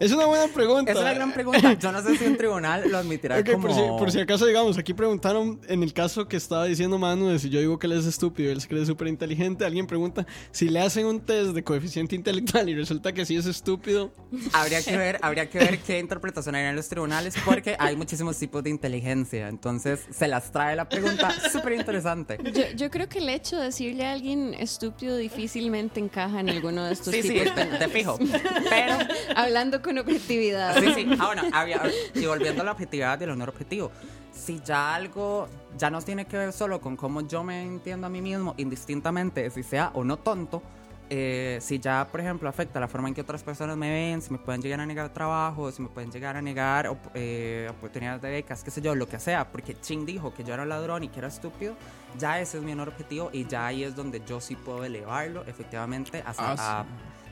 [0.00, 0.92] Es una buena pregunta.
[0.92, 1.72] Es una gran pregunta.
[1.78, 3.66] Yo no sé si un tribunal lo admitirá Ok, como...
[3.66, 7.28] por, si, por si acaso, digamos, aquí preguntaron en el caso que estaba diciendo Manu
[7.28, 9.86] de si yo digo que él es estúpido y él se cree súper inteligente, alguien
[9.86, 14.12] pregunta si le hacen un test de coeficiente intelectual y resulta que sí es estúpido.
[14.52, 18.36] Habría que ver, habría que ver qué interpretación hay en los tribunales porque hay muchísimos
[18.38, 19.48] tipos de inteligencia.
[19.48, 22.38] Entonces se las trae la pregunta súper interesante.
[22.52, 26.84] Yo, yo creo que el hecho de decirle a alguien estúpido difícilmente encaja en alguno
[26.84, 27.54] de estos Sí, sí, tipos.
[27.54, 28.18] te, te fijo.
[28.70, 28.96] Pero
[29.34, 30.78] Hablando con objetividad.
[30.78, 31.06] Sí, sí.
[31.18, 31.80] Ah, bueno, había-
[32.14, 33.90] y volviendo a la objetividad y el honor objetivo.
[34.30, 35.48] Si ya algo
[35.78, 39.48] ya no tiene que ver solo con cómo yo me entiendo a mí mismo, indistintamente,
[39.50, 40.62] si sea o no tonto,
[41.10, 44.30] eh, si ya, por ejemplo, afecta la forma en que otras personas me ven, si
[44.30, 48.20] me pueden llegar a negar trabajo, si me pueden llegar a negar op- eh, oportunidades
[48.20, 50.68] de becas, qué sé yo, lo que sea, porque Ching dijo que yo era un
[50.68, 51.74] ladrón y que era estúpido,
[52.18, 55.44] ya ese es mi honor objetivo y ya ahí es donde yo sí puedo elevarlo
[55.46, 56.84] efectivamente hasta Ah,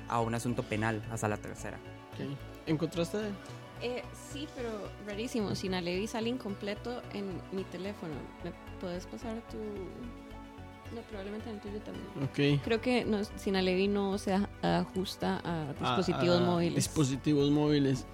[0.08, 1.76] a, a un asunto penal, hasta la tercera.
[2.66, 3.18] ¿Encontraste?
[3.82, 4.02] Eh,
[4.32, 4.70] sí, pero
[5.06, 5.54] rarísimo.
[5.54, 8.14] Sinalevi sale incompleto en mi teléfono.
[8.44, 9.58] ¿Me puedes pasar tu...?
[10.94, 12.06] No, probablemente en el tuyo también.
[12.56, 12.62] Ok.
[12.64, 16.74] Creo que no, Sinalevi no se ajusta a dispositivos móviles.
[16.76, 18.06] Dispositivos móviles.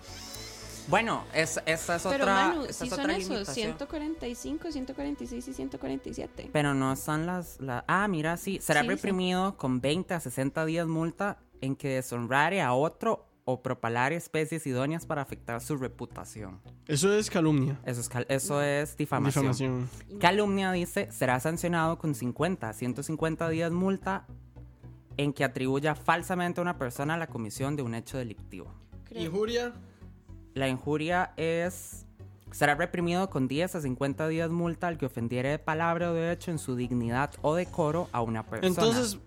[0.88, 3.67] Bueno, es, esa es Pero otra, Manu, esa sí es son esos, limitación.
[3.79, 6.51] 145, 146 y 147.
[6.53, 8.59] Pero no están las, la- Ah, mira, sí.
[8.61, 8.95] Será Sí, sí.
[8.95, 14.67] reprimido con 20 a 60 días multa en que deshonrare a otro o propalare especies
[14.67, 16.61] idóneas para afectar su reputación.
[16.87, 17.79] Eso es calumnia.
[17.85, 19.45] Eso es, cal- eso es difamación.
[19.53, 19.88] Difamación.
[20.21, 24.27] Calumnia dice, será sancionado con 50 a 150 días multa
[25.17, 28.73] en que atribuya falsamente a una persona la comisión de un hecho delictivo.
[29.05, 29.23] Creo.
[29.25, 29.73] Injuria.
[30.55, 32.07] La injuria es.
[32.51, 36.33] Será reprimido con 10 a 50 días multa al que ofendiere de palabra o de
[36.33, 38.69] hecho en su dignidad o decoro a una persona.
[38.69, 39.19] Entonces,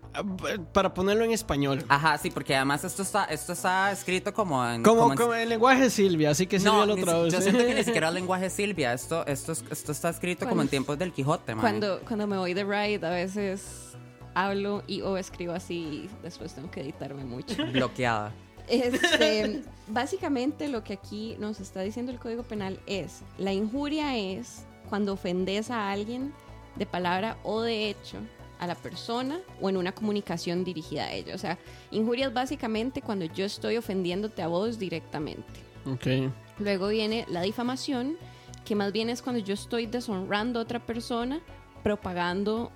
[0.72, 1.84] para ponerlo en español.
[1.88, 4.82] Ajá, sí, porque además esto está, esto está escrito como en.
[4.82, 7.36] Como, como en- como el lenguaje Silvia, así que Silvia no, lo traduce.
[7.36, 8.92] yo siento que ni siquiera es lenguaje Silvia.
[8.92, 11.60] Esto, esto, es- esto está escrito como en tiempos del Quijote, man.
[11.62, 13.92] Cuando, cuando me voy de ride, a veces
[14.34, 17.56] hablo y o escribo así y después tengo que editarme mucho.
[17.72, 18.32] Bloqueada.
[18.68, 24.64] Este, básicamente lo que aquí nos está diciendo el Código Penal es, la injuria es
[24.88, 26.32] cuando ofendes a alguien
[26.76, 28.18] de palabra o de hecho
[28.58, 31.34] a la persona o en una comunicación dirigida a ella.
[31.34, 31.58] O sea,
[31.90, 35.60] injuria es básicamente cuando yo estoy ofendiéndote a vos directamente.
[35.86, 36.32] Ok.
[36.58, 38.16] Luego viene la difamación,
[38.64, 41.40] que más bien es cuando yo estoy deshonrando a otra persona,
[41.82, 42.72] propagando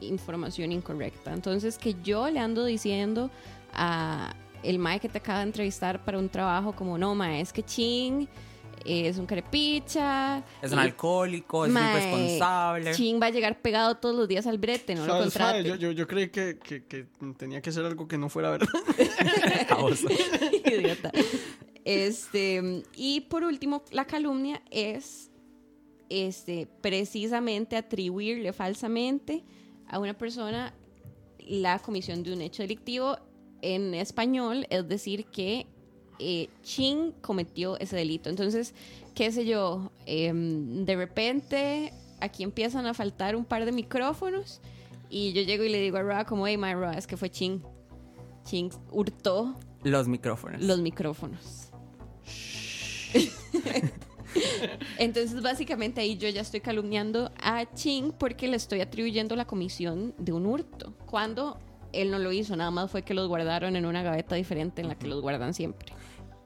[0.00, 1.32] información incorrecta.
[1.32, 3.30] Entonces, que yo le ando diciendo
[3.72, 7.52] a el mae que te acaba de entrevistar para un trabajo como, no, mae, es
[7.52, 8.28] que ching,
[8.84, 10.42] es un carepicha.
[10.62, 12.92] Es un alcohólico, es un mae, irresponsable.
[12.92, 15.64] Ching va a llegar pegado todos los días al brete, no lo contrate.
[15.64, 18.68] Yo, yo, yo creí que, que, que tenía que ser algo que no fuera verdad.
[20.64, 21.12] Idiota.
[21.84, 25.30] Este, y por último, la calumnia es
[26.08, 29.44] este, precisamente atribuirle falsamente
[29.86, 30.74] a una persona
[31.38, 33.18] la comisión de un hecho delictivo
[33.62, 35.66] en español, es decir, que
[36.18, 38.28] eh, Chin cometió ese delito.
[38.30, 38.74] Entonces,
[39.14, 44.60] qué sé yo, em, de repente aquí empiezan a faltar un par de micrófonos
[45.10, 47.30] y yo llego y le digo a Ra como, hey, my Ra, es que fue
[47.30, 47.62] Chin.
[48.44, 49.54] Chin hurtó
[49.84, 50.62] Los micrófonos.
[50.62, 51.70] los micrófonos.
[54.98, 60.14] Entonces, básicamente ahí yo ya estoy calumniando a Ching porque le estoy atribuyendo la comisión
[60.18, 60.92] de un hurto.
[61.06, 61.58] Cuando
[61.92, 64.88] él no lo hizo, nada más fue que los guardaron en una gaveta diferente en
[64.88, 65.92] la que los guardan siempre.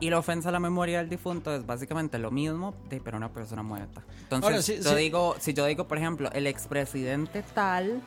[0.03, 3.33] Y la ofensa a la memoria del difunto es básicamente lo mismo, de, pero una
[3.33, 4.03] persona muerta.
[4.23, 8.03] Entonces, Ahora, sí, yo digo, si yo digo, por ejemplo, el expresidente tal,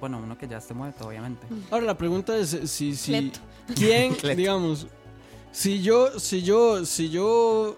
[0.00, 1.46] bueno, uno que ya esté muerto, obviamente.
[1.70, 3.30] Ahora la pregunta es si, si
[3.76, 4.88] quién, digamos,
[5.52, 7.76] si yo, si yo, si yo,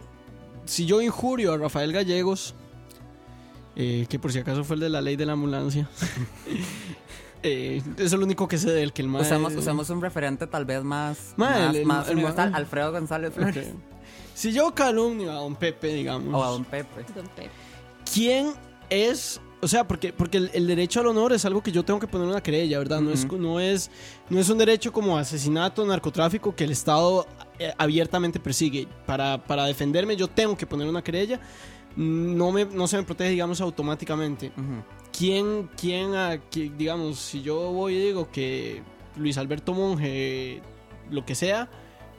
[0.65, 2.55] si yo injurio a Rafael Gallegos,
[3.77, 5.87] eh, que por si acaso fue el de la ley de la ambulancia,
[7.43, 10.47] eh, es lo único que sé de él, que el mae- Usamos, usamos un referente
[10.47, 13.33] tal vez más, Ma, más, el- el- más el- universal, Alfredo González.
[13.35, 13.69] Flores.
[14.35, 17.05] Si yo calumnio a don Pepe, digamos, O a don Pepe.
[17.15, 17.51] Don Pepe.
[18.13, 18.53] ¿quién
[18.91, 19.41] es?
[19.61, 22.09] O sea, porque, porque el, el derecho al honor es algo que yo tengo que
[22.09, 23.01] poner una querella, ¿verdad?
[23.01, 23.91] no, es, no, es,
[24.29, 27.27] no es un derecho como asesinato, narcotráfico que el Estado
[27.61, 28.89] eh, abiertamente persigue.
[29.07, 31.39] Para, para defenderme yo tengo que poner una querella.
[31.95, 34.49] No, me, no se me protege, digamos, automáticamente.
[34.57, 34.83] Ujú.
[35.17, 38.83] ¿Quién, quién, ah, qui- digamos, si yo voy y digo que
[39.17, 40.63] Luis Alberto Monge,
[41.11, 41.69] lo que sea,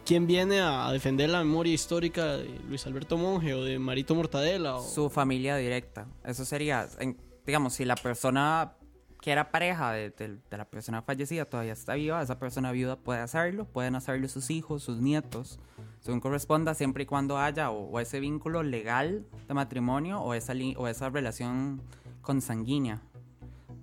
[0.06, 4.76] ¿quién viene a defender la memoria histórica de Luis Alberto Monge o de Marito Mortadela?
[4.78, 4.84] O...
[4.84, 6.08] Su familia directa.
[6.24, 8.74] Eso sería, en- digamos, si la persona
[9.22, 12.98] que era pareja de, de- de la persona fallecida todavía está viva, esa persona viuda
[12.98, 15.60] puede hacerlo, pueden hacerlo sus hijos, sus nietos,
[16.02, 20.54] según corresponda, siempre y cuando haya o, o ese vínculo legal de matrimonio o esa,
[20.76, 21.82] o esa relación
[22.24, 23.00] consanguínea.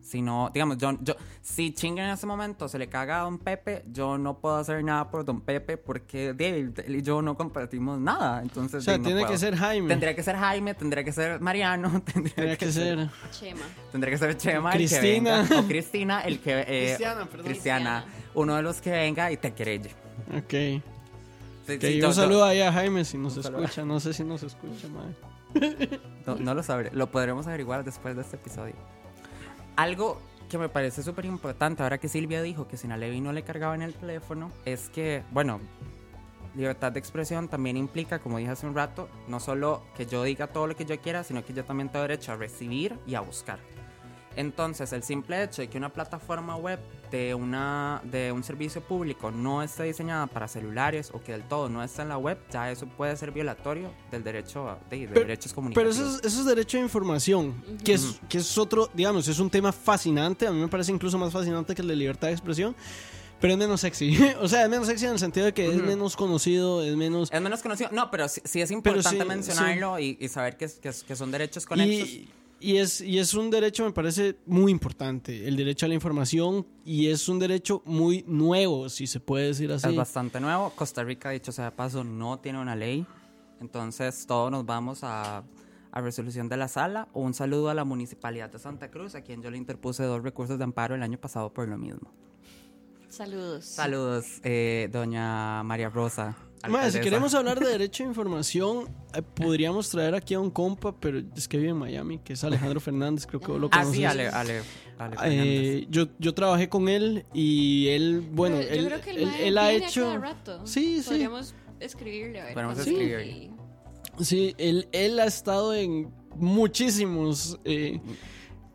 [0.03, 3.39] Si no, digamos, yo, yo, si chinga en ese momento se le caga a don
[3.39, 8.01] Pepe, yo no puedo hacer nada por don Pepe porque él y yo no compartimos
[8.01, 8.41] nada.
[8.43, 9.33] Entonces, O sea, no tiene puedo.
[9.33, 9.89] que ser Jaime.
[9.89, 13.09] Tendría que ser Jaime, tendría que ser Mariano, tendría, Tendría que ser.
[13.31, 13.61] Chema.
[13.93, 15.03] Tendría que ser Chema, el Cristina.
[15.03, 16.61] que venga, o Cristina, el que...
[16.61, 17.47] eh, Cristiana, perdón.
[17.47, 19.91] Cristiana, uno de los que venga y te querelle.
[20.37, 20.51] Ok.
[20.51, 20.83] Sí,
[21.77, 23.65] Ok, sí, un yo- yo- saludo ahí a Jaime si nos Un saludo.
[23.65, 23.85] escucha.
[23.85, 25.15] No sé si nos escucha, madre.
[26.27, 26.91] No, lo sabré.
[26.93, 28.75] Lo podremos averiguar después de este episodio.
[29.77, 33.43] Algo que me parece súper importante, ahora que Silvia dijo que sin Levi no le
[33.43, 35.61] cargaba en el teléfono, es que, bueno,
[36.55, 40.49] libertad de expresión también implica, como dije hace un rato, no solo que yo diga
[40.49, 43.21] todo lo que yo quiera, sino que yo también tengo derecho a recibir y a
[43.21, 43.61] buscar.
[44.37, 46.81] Entonces, el simple hecho de que una plataforma web
[47.11, 51.69] de, una, de un servicio público no esté diseñada para celulares o que del todo
[51.69, 55.07] no esté en la web, ya eso puede ser violatorio del derecho a- de, de
[55.09, 55.97] Pero- derechos Pero comunicativos.
[55.97, 59.51] eso es, eso es derecho a información, que, es, que es otro, digamos, es un
[59.51, 60.47] tema fascinante.
[60.47, 62.75] A mí me parece incluso más fascinante que el de libertad de expresión.
[63.41, 64.19] Pero es menos sexy.
[64.43, 67.31] o sea, es menos sexy en el sentido de que es menos conocido, es menos.
[67.33, 67.89] Es menos conocido.
[67.91, 70.91] No, pero sí, sí es Pero importante sí, mencionarlo y, y saber que, es- que,
[70.91, 72.07] es- que son derechos conexos.
[72.09, 72.29] Y,
[72.61, 75.49] y es, y es un derecho, me parece, muy importante.
[75.49, 76.67] El derecho a la información.
[76.85, 79.89] Y es un derecho muy nuevo, si se puede decir así.
[79.89, 80.71] Es bastante nuevo.
[80.77, 83.07] Costa Rica, dicho sea de paso, no tiene una ley.
[83.61, 85.43] Entonces, todos nos vamos a,
[85.93, 87.09] a resolución de la sala.
[87.15, 90.59] Un saludo a la Municipalidad de Santa Cruz, a quien yo le interpuse dos recursos
[90.59, 92.13] de amparo el año pasado por lo mismo.
[93.09, 93.65] Saludos.
[93.65, 96.37] Saludos, eh, doña María Rosa.
[96.69, 100.95] Mae, si queremos hablar de derecho a información, eh, podríamos traer aquí a un compa,
[101.01, 103.79] pero es que vive en Miami, que es Alejandro Fernández, creo que vos lo Ah,
[103.81, 103.97] conoces.
[103.97, 104.61] sí, Ale, Ale,
[104.99, 105.17] Ale
[105.81, 109.29] Eh, yo, yo trabajé con él y él, bueno, Pero yo él, creo que el
[109.41, 110.03] él- ha hecho...
[110.03, 110.67] cada rato.
[110.67, 111.09] Sí, sí.
[111.09, 112.55] Podríamos escribirle a ver.
[112.55, 113.27] Podemos escribirle.
[113.27, 113.51] y-
[114.23, 118.01] Sí, él, él ha estado en muchísimos, eh,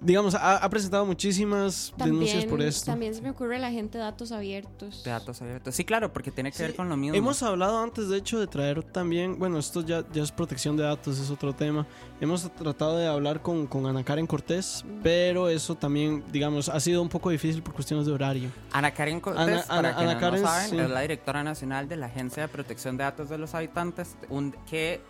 [0.06, 2.86] digamos, ha, ha presentado muchísimas denuncias por esto.
[2.91, 5.04] También se me ocurre la gente de datos abiertos.
[5.04, 5.76] De datos abiertos.
[5.76, 7.18] Sí, claro, porque tiene que ver con lo mismo.
[7.18, 10.84] Hemos hablado antes, de hecho, de traer también, bueno, esto ya, ya es protección de
[10.84, 11.86] datos, es otro tema.
[12.22, 15.02] Hemos tratado de hablar con, con Ana Karen Cortés, Mm.
[15.04, 18.50] pero eso también, digamos, ha sido un poco difícil por cuestiones de horario.
[18.72, 20.78] Ana Karen Cortés, Ana- para Ana- quienes Ana Karen, no saben, sí.
[20.78, 24.56] es la directora nacional de la Agencia de Protección de Datos de los Habitantes, un,
[24.70, 25.02] que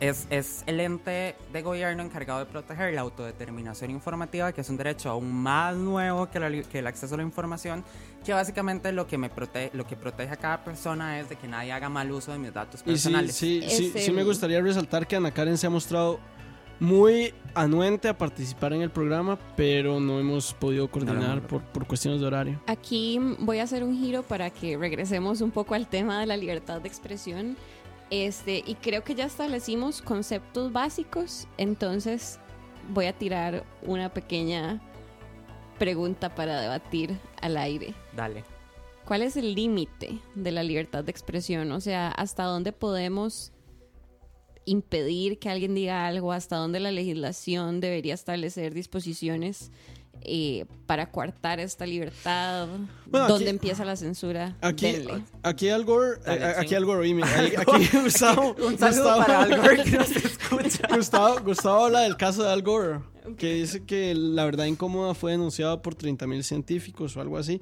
[0.00, 4.76] es, es el ente de gobierno encargado de proteger la autodeterminación informativa, que es un
[4.76, 7.84] derecho aún más nuevo que, la que el acceso a la información,
[8.24, 11.48] que básicamente lo que, me prote lo que protege a cada persona es de que
[11.48, 13.34] nadie haga mal uso de mis datos Y sí, personales.
[13.34, 16.18] sí, sí, Es sí me gustaría resaltar que Ana Karen se ha mostrado
[16.78, 22.20] muy anuente a participar en el programa, pero no hemos podido coordinar por, por cuestiones
[22.20, 22.60] de horario.
[22.66, 26.36] Aquí voy a hacer un giro para que regresemos un poco al tema de la
[26.36, 27.56] libertad de expresión.
[28.10, 32.38] Este, y creo que ya establecimos conceptos básicos, entonces
[32.90, 34.80] voy a tirar una pequeña
[35.78, 37.94] pregunta para debatir al aire.
[38.14, 38.44] Dale.
[39.04, 41.70] ¿Cuál es el límite de la libertad de expresión?
[41.72, 43.52] O sea, ¿hasta dónde podemos
[44.64, 46.32] impedir que alguien diga algo?
[46.32, 49.70] ¿Hasta dónde la legislación debería establecer disposiciones
[50.22, 52.68] eh, para coartar esta libertad?
[53.06, 54.56] Bueno, ¿Dónde aquí- empieza la censura?
[54.60, 55.22] Aquí, Denle.
[55.42, 56.74] aquí Al Gore, Dale, eh, aquí sí.
[56.74, 60.88] Al Gore, ahí- aquí Gustavo, Un Gustavo- para Al Gore que nos escucha.
[60.96, 63.00] Gustavo, Gustavo habla del caso de Al Gore,
[63.36, 67.60] que dice que la verdad incómoda fue denunciada por 30.000 científicos o algo así.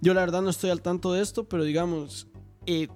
[0.00, 2.26] Yo la verdad no estoy al tanto de esto, pero digamos,
[2.66, 2.88] eh,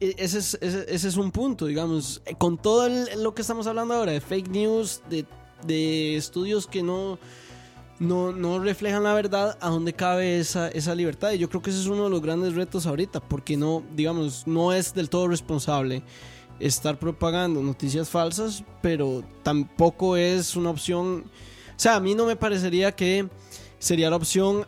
[0.00, 3.42] e- ese, es, ese, ese es un punto, digamos, eh, con todo el- lo que
[3.42, 5.24] estamos hablando ahora de fake news, de,
[5.66, 7.20] de estudios que no,
[8.02, 11.30] no, no reflejan la verdad, ¿a dónde cabe esa, esa libertad?
[11.32, 14.46] Y yo creo que ese es uno de los grandes retos ahorita, porque no, digamos,
[14.46, 16.02] no es del todo responsable
[16.58, 21.24] estar propagando noticias falsas, pero tampoco es una opción.
[21.76, 23.28] O sea, a mí no me parecería que
[23.78, 24.66] sería la opción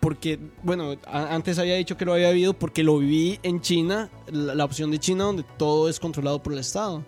[0.00, 4.54] porque, bueno, antes había dicho que lo había habido porque lo viví en China, la,
[4.54, 7.04] la opción de China donde todo es controlado por el Estado.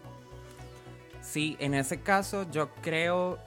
[1.23, 3.39] Sí, en ese caso yo creo,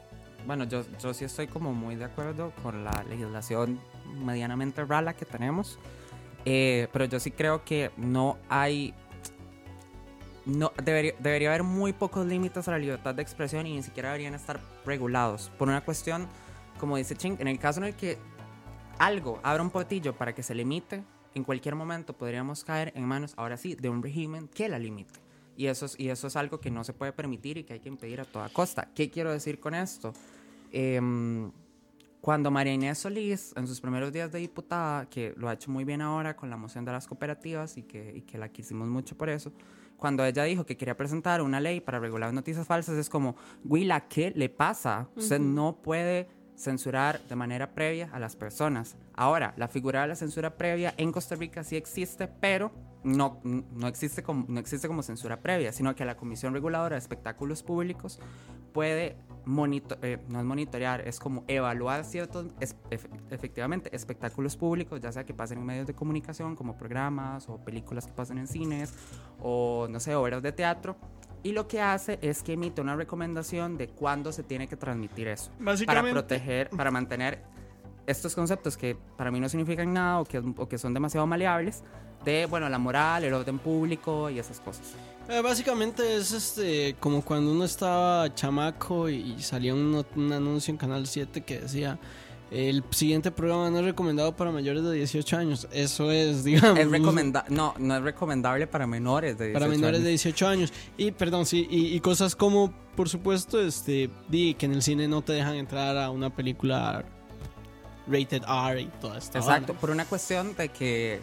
[0.46, 3.80] bueno, yo, yo sí estoy como muy de acuerdo con la legislación
[4.24, 5.80] medianamente rala que tenemos,
[6.46, 8.94] eh, pero yo sí creo que no hay,
[10.46, 14.10] no debería, debería haber muy pocos límites a la libertad de expresión y ni siquiera
[14.10, 16.28] deberían estar regulados por una cuestión,
[16.80, 18.18] como dice Ching, en el caso en el que
[18.98, 23.34] algo abra un portillo para que se limite, en cualquier momento podríamos caer en manos,
[23.38, 25.31] ahora sí, de un régimen que la limite.
[25.62, 27.80] Y eso, es, y eso es algo que no se puede permitir y que hay
[27.80, 28.90] que impedir a toda costa.
[28.96, 30.12] ¿Qué quiero decir con esto?
[30.72, 31.52] Em,
[32.20, 35.84] Cuando María Inés Solís, en sus primeros días de diputada, que lo ha hecho muy
[35.84, 39.16] bien ahora con la moción de las cooperativas y que, y que la quisimos mucho
[39.16, 39.52] por eso,
[39.98, 44.08] cuando ella dijo que quería presentar una ley para regular noticias falsas, es como, Willa,
[44.08, 45.10] ¿qué le pasa?
[45.16, 48.96] Usted no puede censurar de manera previa a las personas.
[49.14, 52.72] Ahora, la figura de la censura previa en Costa Rica sí existe, pero
[53.04, 57.00] no, no, existe, como, no existe como censura previa, sino que la Comisión Reguladora de
[57.00, 58.20] Espectáculos Públicos
[58.74, 62.76] puede monitor eh, no es monitorear, es como evaluar ciertos, es,
[63.32, 68.06] efectivamente, espectáculos públicos, ya sea que pasen en medios de comunicación, como programas o películas
[68.06, 68.94] que pasen en cines,
[69.42, 70.96] o no sé, obras de teatro.
[71.44, 75.28] Y lo que hace es que emite una recomendación de cuándo se tiene que transmitir
[75.28, 75.52] eso.
[75.88, 77.42] Para proteger, para mantener
[78.06, 81.84] estos conceptos que para mí no significan nada o que, o que son demasiado maleables,
[82.24, 84.94] de, bueno, la moral, el orden público y esas cosas.
[85.30, 90.78] Eh, básicamente es este como cuando uno estaba chamaco y, salía un, un, anuncio en
[90.78, 92.00] Canal 7 que decía
[92.52, 95.68] el siguiente programa no es recomendado para mayores de 18 años.
[95.72, 96.78] Eso es, digamos.
[96.78, 100.74] Es recomenda no, no es recomendable para menores de 18 Para menores de 18 años.
[100.98, 105.22] Y, perdón, sí, y, cosas como, por supuesto, este, di que en el cine no
[105.22, 107.06] te dejan entrar a una película
[108.08, 109.38] rated R y todo esto.
[109.38, 111.22] Exacto, por una cuestión de que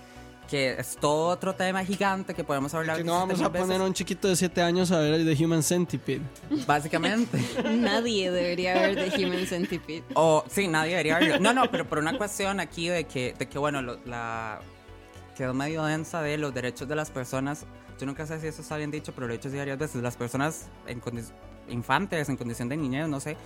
[0.48, 2.96] que es todo otro tema gigante que podemos hablar.
[2.96, 5.44] Que no vamos a poner a un chiquito de 7 años a ver el de
[5.44, 6.22] Human Centipede.
[6.66, 7.38] Básicamente.
[7.64, 10.04] nadie debería ver The Human Centipede.
[10.14, 11.38] O, sí, nadie debería verlo.
[11.38, 14.60] No, no, pero por una cuestión aquí de que, de que bueno, la
[15.36, 17.66] quedó medio densa de los derechos de las personas.
[18.00, 20.02] Yo nunca sé si eso está bien dicho, pero lo he dicho varias veces.
[20.02, 21.02] Las personas en
[21.68, 23.36] infantes, en condición de niñez, no sé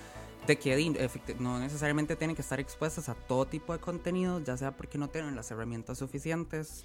[0.47, 4.77] de que no necesariamente tienen que estar expuestas a todo tipo de contenido, ya sea
[4.77, 6.85] porque no tienen las herramientas suficientes.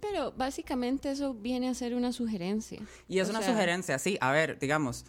[0.00, 2.80] Pero básicamente eso viene a ser una sugerencia.
[3.08, 4.16] Y es una sugerencia, sí.
[4.20, 5.04] A ver, digamos,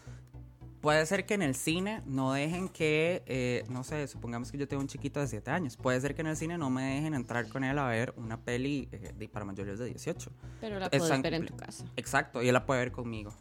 [0.82, 4.68] puede ser que en el cine no dejen que, eh, no sé, supongamos que yo
[4.68, 7.14] tengo un chiquito de 7 años, puede ser que en el cine no me dejen
[7.14, 10.32] entrar con él a ver una peli eh, para mayores de 18.
[10.60, 11.86] Pero la puedes ver en tu casa.
[11.96, 13.34] Exacto, y él la puede ver conmigo.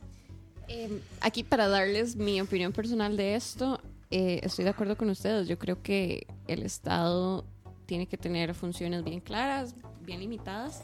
[0.68, 5.48] Em, aquí para darles mi opinión personal de esto, eh, estoy de acuerdo con ustedes.
[5.48, 7.44] Yo creo que el Estado
[7.86, 10.82] tiene que tener funciones bien claras, bien limitadas,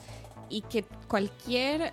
[0.49, 1.93] y que cualquier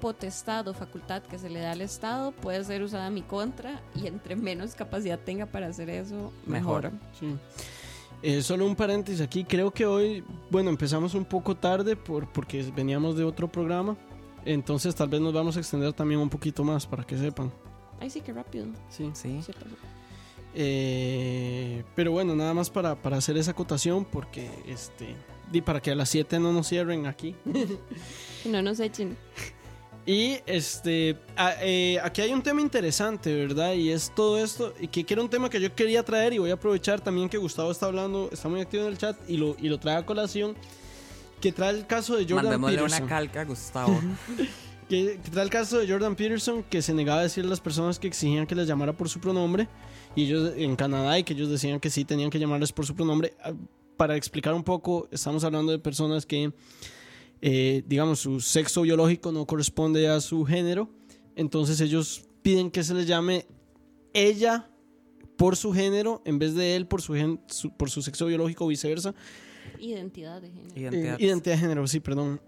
[0.00, 3.80] potestad o facultad que se le da al Estado puede ser usada en mi contra
[3.94, 6.90] y entre menos capacidad tenga para hacer eso, mejor.
[8.22, 12.70] Eh, solo un paréntesis aquí, creo que hoy, bueno, empezamos un poco tarde por, porque
[12.74, 13.96] veníamos de otro programa,
[14.44, 17.50] entonces tal vez nos vamos a extender también un poquito más para que sepan.
[18.00, 18.66] Ay, sí, qué rápido.
[18.88, 19.40] Sí, sí.
[20.54, 25.16] Eh, pero bueno, nada más para, hacer esa acotación, porque este.
[25.52, 27.34] Y para que a las 7 no nos cierren aquí.
[28.44, 29.16] no nos echen.
[30.06, 31.16] Y este.
[31.60, 33.74] Eh, aquí hay un tema interesante, ¿verdad?
[33.74, 34.74] Y es todo esto.
[34.80, 36.32] Y que, era un tema que yo quería traer.
[36.32, 39.16] Y voy a aprovechar también que Gustavo está hablando, está muy activo en el chat.
[39.28, 40.54] Y lo, y lo trae a colación.
[41.40, 44.00] Que trae el caso de Jordan Mandémosle una calca, Gustavo.
[44.88, 47.60] que, que trae el caso de Jordan Peterson, que se negaba a decir a las
[47.60, 49.68] personas que exigían que les llamara por su pronombre
[50.16, 52.94] y ellos en Canadá y que ellos decían que sí tenían que llamarles por su
[52.94, 53.34] pronombre.
[53.42, 53.52] Ah,
[53.96, 56.52] para explicar un poco, estamos hablando de personas que,
[57.40, 60.88] eh, digamos, su sexo biológico no corresponde a su género,
[61.36, 63.46] entonces ellos piden que se les llame
[64.12, 64.68] ella
[65.36, 67.14] por su género en vez de él por su,
[67.76, 69.14] por su sexo biológico o viceversa.
[69.78, 70.74] Identidad de género.
[70.76, 72.40] Identidad, eh, identidad de género, sí, perdón.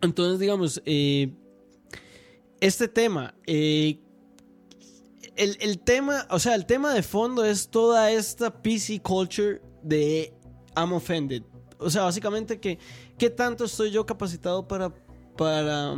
[0.00, 1.32] Entonces, digamos, eh,
[2.60, 3.98] este tema, eh,
[5.36, 10.32] el, tema, o sea, el tema de fondo es toda esta PC culture de
[10.76, 11.42] I'm offended.
[11.78, 12.78] O sea, básicamente que
[13.18, 14.92] qué tanto estoy yo capacitado para
[15.36, 15.96] para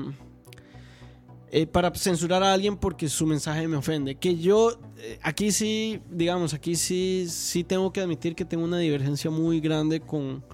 [1.51, 4.17] eh, para censurar a alguien porque su mensaje me ofende.
[4.17, 8.79] Que yo eh, aquí sí, digamos, aquí sí sí tengo que admitir que tengo una
[8.79, 10.45] divergencia muy grande con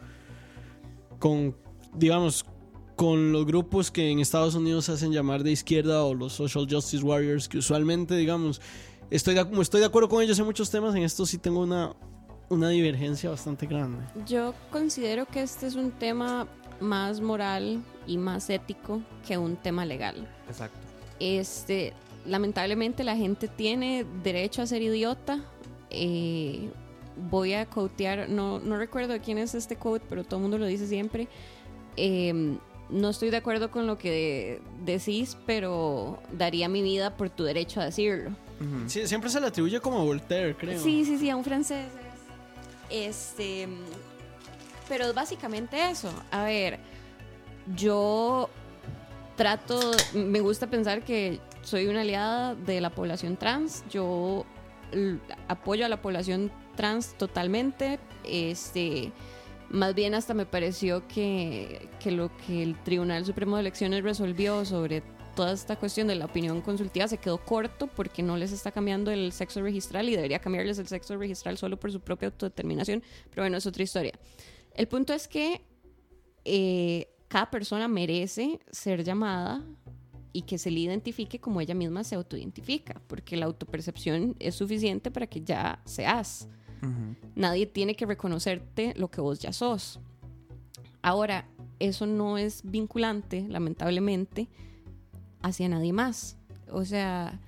[1.19, 1.57] con
[1.95, 2.45] digamos
[3.03, 6.69] con los grupos que en Estados Unidos se hacen llamar de izquierda o los social
[6.71, 8.61] justice warriors, que usualmente, digamos,
[9.11, 11.97] estoy de, estoy de acuerdo con ellos en muchos temas, en esto sí tengo una,
[12.49, 14.05] una divergencia bastante grande.
[14.25, 16.47] Yo considero que este es un tema
[16.79, 20.29] más moral y más ético que un tema legal.
[20.47, 20.79] Exacto.
[21.19, 25.41] Este, lamentablemente la gente tiene derecho a ser idiota.
[25.91, 26.71] Eh,
[27.29, 30.59] voy a quotear, no, no recuerdo de quién es este quote, pero todo el mundo
[30.59, 31.27] lo dice siempre.
[31.97, 32.59] Eh,
[32.93, 37.81] no estoy de acuerdo con lo que decís, pero daría mi vida por tu derecho
[37.81, 38.31] a decirlo.
[38.87, 40.81] siempre se le atribuye como Voltaire, creo.
[40.81, 41.87] Sí, sí, sí, a un francés.
[42.91, 43.69] Este.
[44.89, 46.13] Pero es básicamente eso.
[46.31, 46.79] A ver,
[47.75, 48.51] yo
[49.37, 49.93] trato.
[50.15, 53.85] Me gusta pensar que soy una aliada de la población trans.
[53.91, 54.45] Yo
[55.49, 57.99] apoyo a la población trans totalmente.
[58.25, 59.13] Este,
[59.73, 64.65] más bien hasta me pareció que, que lo que el Tribunal Supremo de Elecciones resolvió
[64.65, 65.03] sobre
[65.35, 69.11] toda esta cuestión de la opinión consultiva se quedó corto porque no les está cambiando
[69.11, 73.03] el sexo registral y debería cambiarles el sexo registral solo por su propia autodeterminación.
[73.31, 74.13] Pero bueno, es otra historia.
[74.75, 75.63] El punto es que
[76.45, 79.65] eh, cada persona merece ser llamada
[80.33, 85.11] y que se le identifique como ella misma se autoidentifica, porque la autopercepción es suficiente
[85.11, 86.49] para que ya seas.
[87.35, 90.01] Nadie tiene que reconocerte lo que vos ya sos.
[91.01, 91.47] Ahora,
[91.79, 94.49] eso no es vinculante, lamentablemente,
[95.43, 96.37] hacia nadie más.
[96.71, 97.41] O sea,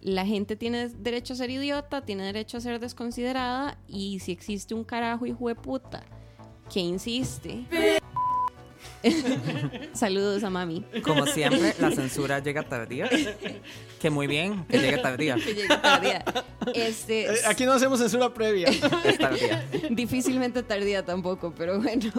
[0.00, 4.74] la gente tiene derecho a ser idiota, tiene derecho a ser desconsiderada, y si existe
[4.74, 6.02] un carajo hijo de puta
[6.72, 7.66] que insiste.
[9.94, 10.84] Saludos a mami.
[11.02, 13.08] Como siempre, la censura llega tardía.
[14.00, 15.34] Que muy bien, que llegue tardía.
[15.36, 16.24] Que llegue tardía.
[16.74, 18.68] Este, Eh, Aquí no hacemos censura previa.
[19.04, 19.64] Es tardía.
[19.90, 22.12] Difícilmente tardía tampoco, pero bueno.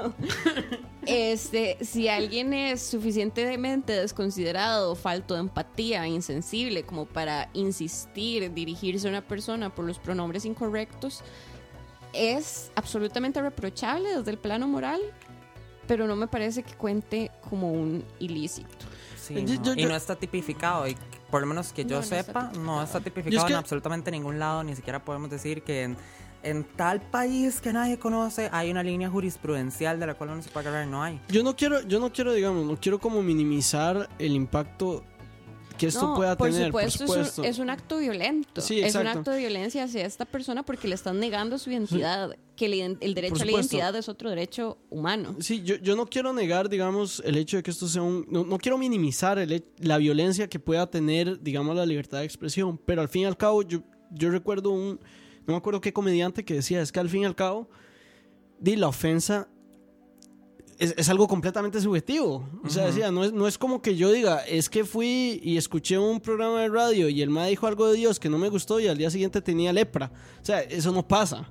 [1.06, 9.10] Este, si alguien es suficientemente desconsiderado, falto de empatía, insensible, como para insistir, dirigirse a
[9.10, 11.22] una persona por los pronombres incorrectos,
[12.14, 15.00] es absolutamente reprochable desde el plano moral,
[15.92, 18.70] pero no me parece que cuente como un ilícito.
[19.22, 19.64] Sí, Yo- no.
[19.64, 20.88] yo- Y no está tipificado.
[20.88, 20.96] Y
[21.30, 22.66] por lo menos que yo No, no está sepa, tipificado.
[22.66, 24.64] no está tipificado es que- en absolutamente ningún lado.
[24.64, 25.98] Ni siquiera podemos decir que en,
[26.44, 30.50] en tal país que nadie conoce hay una línea jurisprudencial de la cual uno se
[30.50, 30.88] puede agarrar.
[30.88, 31.20] No hay.
[31.28, 35.04] Yo no quiero, yo no quiero, digamos, no quiero como minimizar el impacto
[35.78, 37.44] que esto No, pueda por tener, supuesto, por es un- supuesto.
[37.44, 38.62] Es, un, acto violento.
[38.62, 42.36] Sí, es un acto de violencia hacia esta persona porque le están negando su identidad.
[42.56, 45.36] Que el, derecho a la identidad es otro derecho humano.
[45.40, 48.28] Sí, yo, yo no quiero negar, digamos, el hecho de que esto sea un...
[48.30, 52.78] No, no quiero minimizar el la violencia que pueda tener, digamos, la libertad de expresión,
[52.78, 55.00] pero al fin y al cabo, yo, yo recuerdo un...
[55.48, 57.68] No me acuerdo qué comediante que decía, es que al fin y al cabo,
[58.60, 59.48] di, la ofensa
[60.82, 62.44] es, es algo completamente subjetivo.
[62.64, 65.58] O sea, decía, no es, no es como que yo diga, es que fui y
[65.58, 68.50] escuché un programa de radio y el ma dijo algo de Dios que no me
[68.50, 70.12] gustó y al día siguiente tenía lepra.
[70.42, 71.50] O sea, eso no pasa.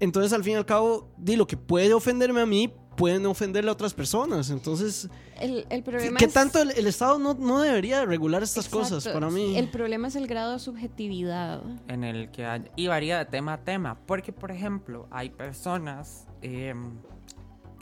[0.00, 3.70] Entonces, al fin y al cabo, di lo que puede ofenderme a mí, pueden ofenderle
[3.70, 4.50] a otras personas.
[4.50, 5.08] Entonces,
[5.40, 8.66] El, el problema ¿qué es- tanto el, el Estado no, no debería de regular estas
[8.66, 8.78] Exacto.
[8.96, 9.56] cosas para mí?
[9.56, 11.62] El problema es el grado de subjetividad.
[11.88, 16.26] en el que hay, y varía de tema a tema, porque por ejemplo hay personas
[16.42, 16.92] em,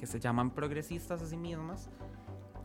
[0.02, 1.88] que se llaman progresistas a sí mismas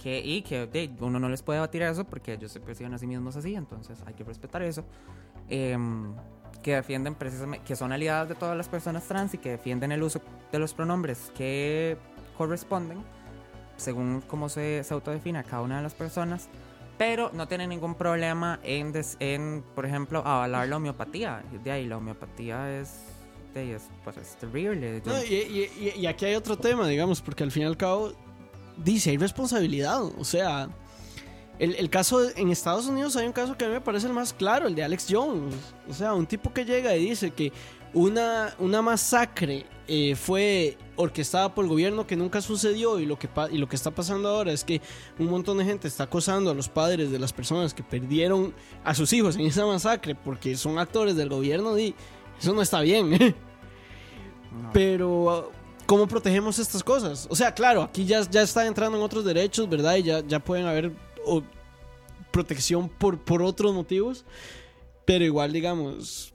[0.02, 2.98] que, y que ok, uno no les puede batir eso porque ellos se perciben a
[2.98, 4.84] sí mismos así, entonces hay que respetar eso,
[5.48, 6.16] em,
[6.64, 10.02] que defienden precisamente, que son aliadas de todas las personas trans y que defienden el
[10.02, 10.20] uso
[10.52, 11.96] de los pronombres que
[12.40, 13.04] corresponden
[13.76, 16.50] según cómo se, se autodefine a cada una de las personas
[16.98, 21.44] pero no tiene ningún problema en, des- en, por ejemplo, avalar la homeopatía.
[21.64, 23.04] De ahí, la homeopatía es,
[23.58, 25.01] de ahí es, pues, es terrible.
[25.05, 27.66] Yo- No, y, y- y- y aquí hay otro tema, digamos, porque al fin y
[27.66, 28.14] al cabo,
[28.78, 30.01] dice, hay responsabilidad.
[30.03, 30.70] O sea,
[31.60, 34.08] el, el caso de- en Estados Unidos hay un caso que a mí me parece
[34.08, 35.55] el más claro, el de Alex Jones.
[35.89, 37.51] O sea, un tipo que llega y dice que
[37.93, 43.30] una, una masacre eh, fue orquestada por el gobierno que nunca sucedió y lo que,
[43.51, 44.82] y lo que está pasando ahora es que
[45.18, 48.53] un montón de gente está acosando a los padres de las personas que perdieron
[48.84, 51.95] a sus hijos en esa masacre porque son actores del gobierno y
[52.39, 53.34] eso no está bien.
[54.52, 54.72] no.
[54.74, 55.52] Pero,
[55.86, 57.28] ¿cómo protegemos estas cosas?
[57.30, 59.95] O sea, claro, aquí ya, ya está entrando en otros derechos, ¿verdad?
[59.95, 60.91] Y ya, ya pueden haber
[61.26, 61.43] o,
[62.32, 64.26] protección por, por otros motivos.
[65.06, 66.34] Pero igual, digamos,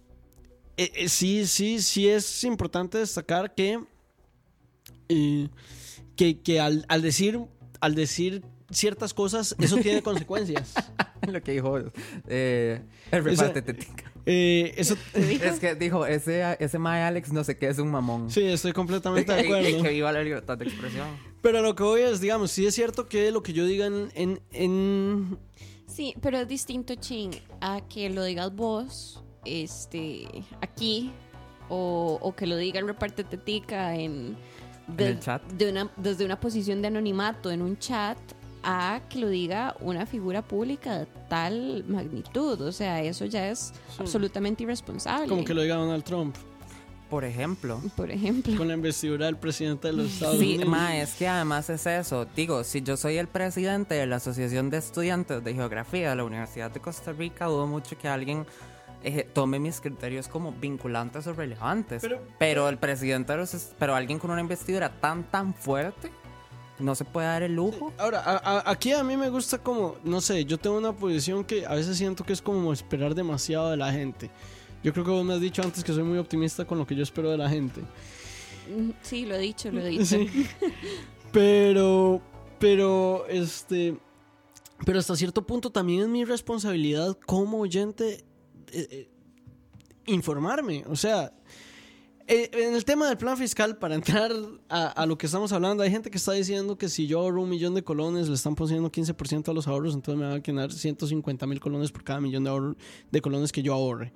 [0.77, 3.79] eh, eh, sí, sí, sí es importante destacar que,
[5.09, 5.49] eh,
[6.17, 7.39] que, que al, al decir,
[7.81, 10.75] al decir ciertas cosas, eso tiene consecuencias.
[11.33, 11.79] lo que dijo
[12.29, 14.13] eh, el reparte tetica.
[14.25, 18.31] Eh, eso, Es que dijo, ese, ese Mae Alex no sé qué es un mamón.
[18.31, 19.83] sí, estoy completamente de Y- y- acuerdo.
[19.83, 21.09] que viva la libertad de expresión.
[21.41, 24.11] Pero lo que voy es, digamos, sí es cierto que lo que yo diga en,
[24.15, 25.39] en, en-
[25.87, 30.27] Sí, pero es distinto, Chin, a que lo digas vos, este,
[30.61, 31.11] aquí,
[31.69, 34.37] o, o que lo diga en Reparte Tetica en,
[34.97, 35.43] En el chat.
[35.53, 38.17] de una, desde una posición de anonimato en un chat,
[38.65, 42.61] a que lo diga una figura pública de tal magnitud.
[42.61, 45.29] O sea, eso ya es absolutamente irresponsable.
[45.29, 46.37] como que lo diga Donald Trump
[47.11, 47.81] Por ejemplo.
[47.97, 48.57] Por ejemplo.
[48.57, 50.69] con la investidura del presidente de los Estados Sí, Unidos.
[50.69, 52.27] ma, es que además es eso.
[52.35, 56.25] Digo, si yo soy el presidente de la Asociación de Estudiantes de Geografía de la
[56.25, 58.47] Universidad de Costa Rica, dudo mucho que alguien
[59.05, 62.01] eh, tome mis criterios como vinculantes o relevantes.
[62.03, 66.09] Pero- Pero, el presidente, de los pero alguien con una investidura tan, tan fuerte,
[66.83, 67.93] no se puede dar el lujo.
[67.99, 71.45] Ahora, a- a- aquí a mí me gusta como, no sé, yo tengo una posición
[71.45, 74.31] que a veces siento que es como esperar demasiado de la gente.
[74.83, 76.95] Yo creo que vos me has dicho antes que soy muy optimista con lo que
[76.97, 77.81] yo espero de la gente.
[77.81, 80.05] Mm, Sí, lo he dicho, lo he dicho.
[80.05, 80.29] Sí.
[81.33, 82.21] Pero,
[82.59, 83.97] pero, este,
[84.85, 88.25] pero hasta cierto punto también es mi responsabilidad como oyente
[88.71, 89.11] eh, eh,
[90.07, 90.85] informarme.
[90.89, 91.33] O sea,
[92.35, 94.33] eh, en el tema del plan fiscal, para entrar
[94.69, 97.43] a, a lo que estamos hablando, hay gente que está diciendo que si yo ahorro
[97.43, 100.43] un millón de colones, le están poniendo 15% a los ahorros, entonces me van a
[100.43, 102.77] quedar 150 mil colones por cada millón de, ahorro-
[103.11, 104.13] de colones que yo ahorre.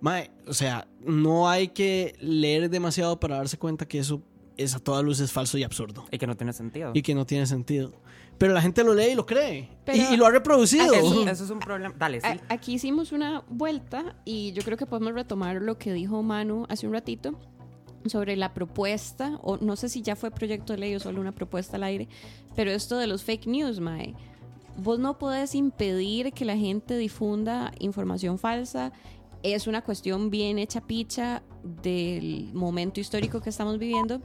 [0.00, 4.20] Mae, o sea, no hay que leer demasiado para darse cuenta que eso
[4.56, 6.04] es a toda luz es falso y absurdo.
[6.10, 6.90] Y que no tiene sentido.
[6.94, 7.92] Y que no tiene sentido.
[8.38, 9.68] Pero la gente lo lee y lo cree.
[9.84, 10.92] Pero- y, y lo ha reproducido.
[10.92, 11.94] Eso, eso es un problema.
[11.98, 12.26] Dale, sí.
[12.26, 16.66] A- Aquí hicimos una vuelta y yo creo que podemos retomar lo que dijo Manu
[16.68, 17.38] hace un ratito
[18.06, 21.30] sobre la propuesta, o no sé si ya fue proyecto de ley o solo una
[21.32, 22.08] propuesta al aire,
[22.56, 24.14] pero esto de los fake news, Mae.
[24.76, 28.90] Vos no podés impedir que la gente difunda información falsa.
[29.44, 34.20] Es una cuestión bien hecha picha del momento histórico que estamos viviendo.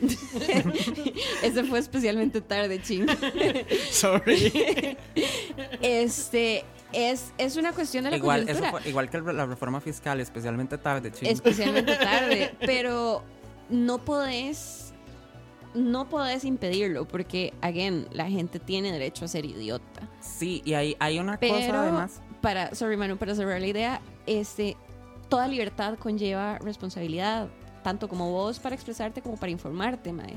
[1.42, 3.06] Ese fue especialmente tarde, ching.
[3.90, 4.96] Sorry.
[5.80, 10.20] Este es, es una cuestión de la Igual, eso fue- igual que la reforma fiscal,
[10.20, 11.28] especialmente tarde, ching.
[11.28, 13.22] especialmente tarde, pero
[13.70, 14.80] no podés
[15.74, 20.08] no podés impedirlo porque again, la gente tiene derecho a ser idiota.
[20.20, 22.20] Sí, y hay, hay una cosa Pero además.
[22.40, 24.76] para sorry Manu, para cerrar la idea, este
[25.28, 27.48] toda libertad conlleva responsabilidad,
[27.84, 30.36] tanto como vos para expresarte como para informarte, mae.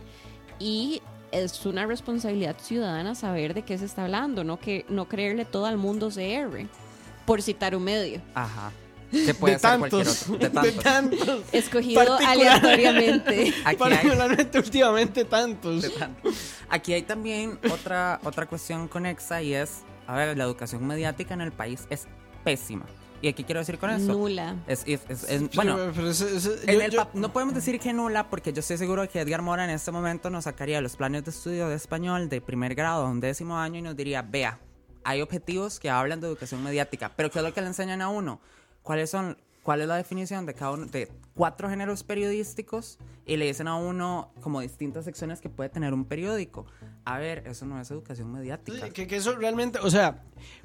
[0.59, 5.45] Y es una responsabilidad ciudadana saber de qué se está hablando, no que no creerle
[5.45, 6.67] todo al mundo CR,
[7.25, 8.21] por citar un medio.
[8.35, 8.71] Ajá.
[9.11, 10.23] Que puede de ser cualquier tantos.
[10.23, 10.37] otro.
[10.37, 10.83] De De tantos.
[11.25, 11.41] tantos.
[11.53, 12.29] Escogido Particular.
[12.29, 13.41] aleatoriamente.
[13.63, 15.81] Aquí hay, Particularmente últimamente tantos.
[15.81, 16.35] de tantos.
[16.69, 21.41] Aquí hay también otra, otra cuestión conexa y es, a ver, la educación mediática en
[21.41, 22.05] el país es
[22.43, 22.85] pésima.
[23.21, 24.13] ¿Y aquí quiero decir con eso?
[24.13, 24.55] Nula.
[24.67, 28.59] Es, es- es- es- bueno, En yo- el no podemos decir que nula porque yo
[28.59, 31.75] estoy seguro que Edgar Mora en este momento nos sacaría los planes de estudio de
[31.75, 34.59] español de primer grado a un décimo año y nos diría, vea,
[35.03, 38.09] hay objetivos que hablan de educación mediática, pero ¿qué es lo que le enseñan a
[38.09, 38.39] uno?
[38.83, 39.37] ¿Cuáles son,
[39.67, 42.99] cuál es la definición de cada uno de cuatro géneros periodísticos?
[43.25, 46.65] Y le dicen a uno como distintas secciones que puede tener un periódico.
[47.03, 48.89] A ver, eso no es educación mediática.
[48.91, 50.23] Que, que eso realmente, o sea,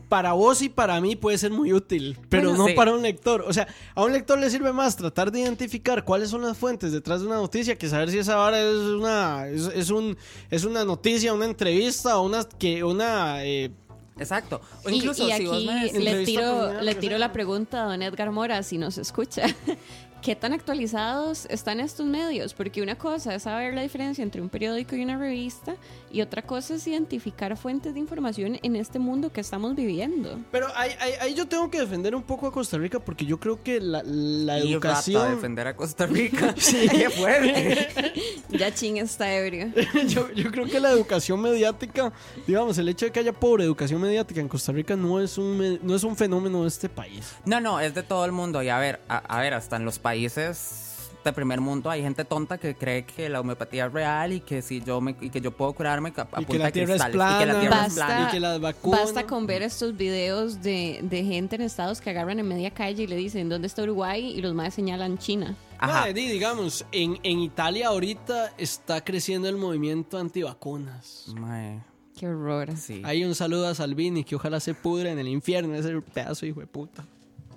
[0.09, 2.75] para vos y para mí puede ser muy útil, pero Bueno, no sí.
[2.75, 3.43] para un lector.
[3.45, 6.93] O sea, a un lector le sirve más tratar de identificar cuáles son las fuentes
[6.93, 10.17] detrás de una noticia que saber si esa vara es una, es, es un,
[10.49, 13.73] es una noticia, una entrevista o una, que una, eh,
[14.19, 14.61] Exacto.
[14.85, 17.83] O Y- incluso y, si vos aquí me decís- le tiro, le tiro la pregunta
[17.85, 19.43] a don Edgar Mora, si nos escucha.
[20.23, 22.55] ¿Qué tan actualizados están estos medios?
[22.55, 25.75] Porque una cosa es saber la diferencia entre un periódico y una revista,
[26.13, 30.39] y otra cosa es identificar fuentes de información en este mundo que estamos viviendo.
[30.51, 33.41] Pero ahí, ahí- ahí yo tengo que defender un poco a Costa Rica porque yo
[33.41, 35.35] creo que la, la y rata educación...
[35.35, 36.55] defender a Costa Rica.
[36.91, 37.89] Qué fuerte.
[38.51, 39.73] Ya ching está ebrio.
[40.09, 42.13] yo, yo creo que la educación mediática,
[42.47, 45.79] digamos, el hecho de que haya pobre educación mediática en Costa Rica no es un,
[45.83, 47.33] no es un fenómeno de este país.
[47.47, 48.63] No, no, es de todo el mundo.
[48.63, 50.92] Y a ver, a, a ver, hasta en los países
[51.31, 54.63] de primer mundo hay gente tonta que cree que la homeopatía es real y que
[54.63, 56.73] si yo me y que yo puedo curarme a, a Y que punta la de
[56.73, 57.61] tierra es cristales, y que la plana.
[57.61, 58.07] tierra es Basta.
[58.07, 58.29] plana.
[58.29, 59.01] Y que las vacunas...
[59.01, 63.05] Basta con ver estos videos de, de gente en estados que agarran en media calle
[63.05, 65.57] y le dicen dónde está Uruguay y los más señalan China.
[65.79, 66.07] Ajá.
[66.13, 71.25] Digamos, en, en Italia ahorita está creciendo el movimiento antivacunas.
[71.35, 71.81] Mae,
[72.19, 72.77] Qué horror.
[72.77, 73.03] sí.
[73.05, 76.61] Hay un saludo a Salvini que ojalá se pudre en el infierno, ese pedazo hijo
[76.61, 77.05] de puta.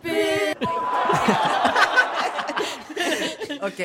[3.62, 3.82] Ok.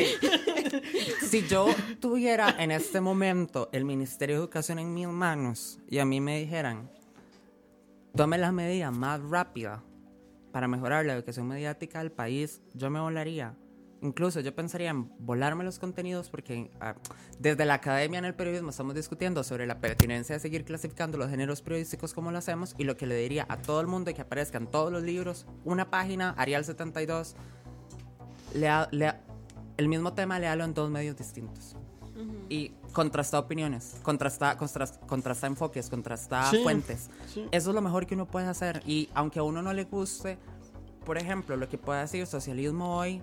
[1.29, 1.67] si yo
[2.01, 6.39] tuviera en este momento el Ministerio de Educación en mis manos y a mí me
[6.41, 6.91] dijeran,
[8.15, 9.83] tome la medida más rápida
[10.53, 13.55] para mejorar la educación mediática del país, yo me volaría.
[14.03, 16.95] Incluso yo pensaría en volarme los contenidos porque ah,
[17.39, 21.29] desde la academia en el periodismo estamos discutiendo sobre la pertinencia de seguir clasificando los
[21.29, 24.23] géneros periodísticos como lo hacemos y lo que le diría a todo el mundo que
[24.23, 27.37] aparezcan todos los libros, una página, Arial 72,
[28.55, 29.21] lea, lea-
[29.81, 31.75] el mismo tema léalo en dos medios distintos.
[32.51, 37.09] Y contrasta opiniones, contrasta, contrasta, contrasta enfoques, contrasta Sí, fuentes.
[37.33, 37.47] sí.
[37.51, 38.83] Eso es lo mejor que uno puede hacer.
[38.87, 40.37] Y aunque a uno no le guste,
[41.07, 43.23] por ejemplo, lo que puede decir socialismo hoy,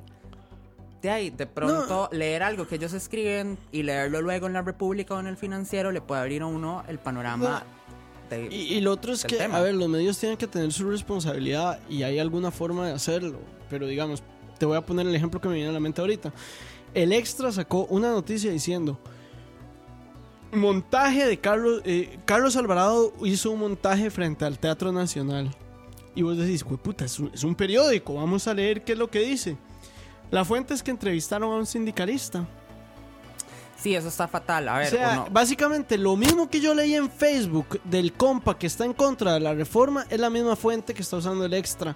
[1.03, 5.13] de ahí, de pronto leer algo que ellos escriben y leerlo luego en la República
[5.13, 7.63] o en el financiero le puede abrir a uno el panorama
[8.31, 8.47] de...
[8.49, 9.57] Y, y lo otro es que, tema.
[9.57, 13.37] a ver, los medios tienen que tener su responsabilidad y hay alguna forma de hacerlo.
[13.69, 14.23] Pero digamos,
[14.57, 16.31] te voy a poner el ejemplo que me viene a la mente ahorita.
[16.93, 18.97] El Extra sacó una noticia diciendo:
[20.51, 21.81] Montaje de Carlos.
[21.85, 25.53] eh, Carlos Alvarado hizo un montaje frente al Teatro Nacional.
[26.15, 28.97] y vos decís, "Jue puta, es un, es un periódico, vamos a leer qué es
[28.97, 29.55] lo que dice.
[30.31, 32.43] La fuente es que entrevistaron a un sindicalista.
[33.79, 34.67] Sí, eso está fatal.
[34.67, 38.57] A ver, o sea, uno- básicamente lo mismo que yo leí en Facebook del compa
[38.57, 41.53] que está en contra de la reforma es la misma fuente que está usando el
[41.53, 41.95] extra.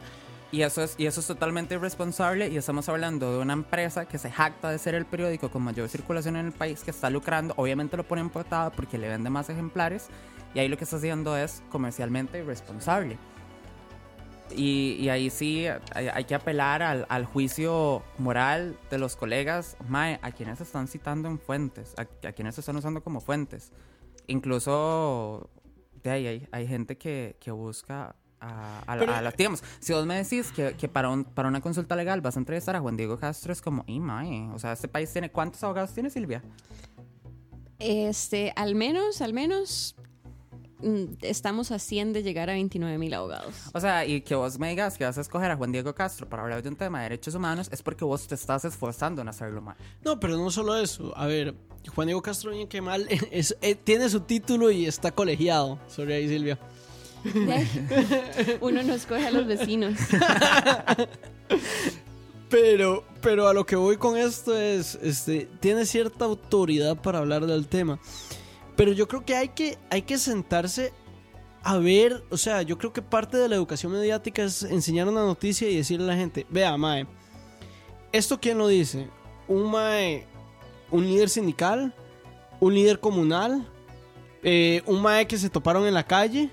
[0.52, 4.18] Y eso, es, y eso es totalmente irresponsable y estamos hablando de una empresa que
[4.18, 7.54] se jacta de ser el periódico con mayor circulación en el país, que está lucrando,
[7.56, 10.10] obviamente lo pone en portada porque le vende más ejemplares
[10.54, 13.18] y ahí lo que está haciendo es comercialmente irresponsable.
[14.54, 19.78] Y, y ahí sí hay, hay que apelar al, al juicio moral de los colegas,
[19.88, 23.72] mae, a quienes están citando en fuentes, a, a quienes están usando como fuentes.
[24.28, 25.49] Incluso
[26.04, 29.94] de ahí hay, hay gente que, que busca a, a, Pero- a las digamos, si
[29.94, 32.80] vos me decís que, que para, un, para una consulta legal vas a entrevistar a
[32.82, 36.10] Juan Diego Castro, es como, y mae, o sea, este país tiene, ¿cuántos abogados tiene
[36.10, 36.42] Silvia?
[37.80, 39.96] Este, al menos, al menos
[40.82, 43.56] mm, estamos a 100 de llegar a 29 mil abogados.
[43.74, 46.30] O sea, y que vos me digas que vas a escoger a Juan Diego Castro
[46.30, 49.30] para hablar de un tema de derechos humanos, es porque vos te estás esforzando en
[49.30, 49.76] hacerlo mal.
[50.04, 51.12] No, pero no solo eso.
[51.18, 51.56] A ver,
[51.96, 55.80] Juan Diego Castro, bien que mal, es- eh, tiene su título y está colegiado.
[55.88, 56.60] Sorry ahí, Silvia.
[58.61, 59.97] Uno no escoge a los vecinos.
[62.49, 67.45] Pero, pero a lo que voy con esto es, este, tiene cierta autoridad para hablar
[67.45, 67.97] del tema.
[68.76, 70.91] Pero yo creo que hay que, hay que sentarse
[71.63, 75.22] a ver, o sea, yo creo que parte de la educación mediática es enseñar una
[75.22, 77.07] noticia y decirle a la gente, vea, Mae,
[78.11, 79.07] ¿esto quién lo dice?
[79.47, 80.26] Un Mae,
[80.89, 81.93] un líder sindical,
[82.59, 83.67] un líder comunal,
[84.43, 86.51] eh, un Mae que se toparon en la calle,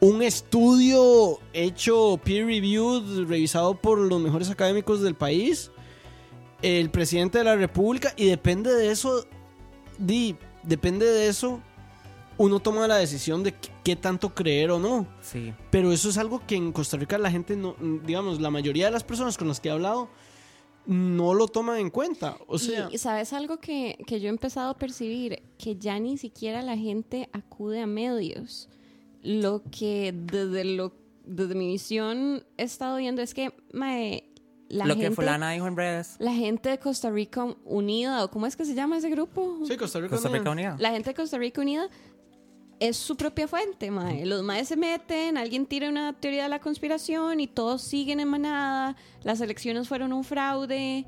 [0.00, 5.70] un estudio hecho peer reviewed, revisado por los mejores académicos del país,
[6.62, 9.26] el presidente de la república, y depende de eso,
[9.98, 11.60] di, depende de eso,
[12.38, 15.06] uno toma la decisión de qué, tanto creer o no.
[15.20, 15.52] Sí.
[15.70, 17.76] Pero eso es algo que en Costa Rica la gente no,
[18.06, 20.08] digamos, la mayoría de las personas con las que he hablado
[20.86, 22.38] no lo toman en cuenta.
[22.46, 26.16] O sea, y sabes algo que, que yo he empezado a percibir, que ya ni
[26.16, 28.70] siquiera la gente acude a medios.
[29.22, 30.92] Lo que desde lo
[31.24, 34.24] desde mi visión he estado viendo es que mae,
[34.68, 36.16] la Lo gente que fulana dijo en redes.
[36.18, 39.76] la gente de Costa Rica Unida o cómo es que se llama ese grupo sí,
[39.76, 40.10] Costa Rica.
[40.16, 40.76] Costa Rica Unida.
[40.78, 41.88] la gente de Costa Rica Unida
[42.80, 44.24] es su propia fuente, mae.
[44.24, 48.28] Los maes se meten, alguien tira una teoría de la conspiración y todos siguen en
[48.28, 51.04] manada, las elecciones fueron un fraude,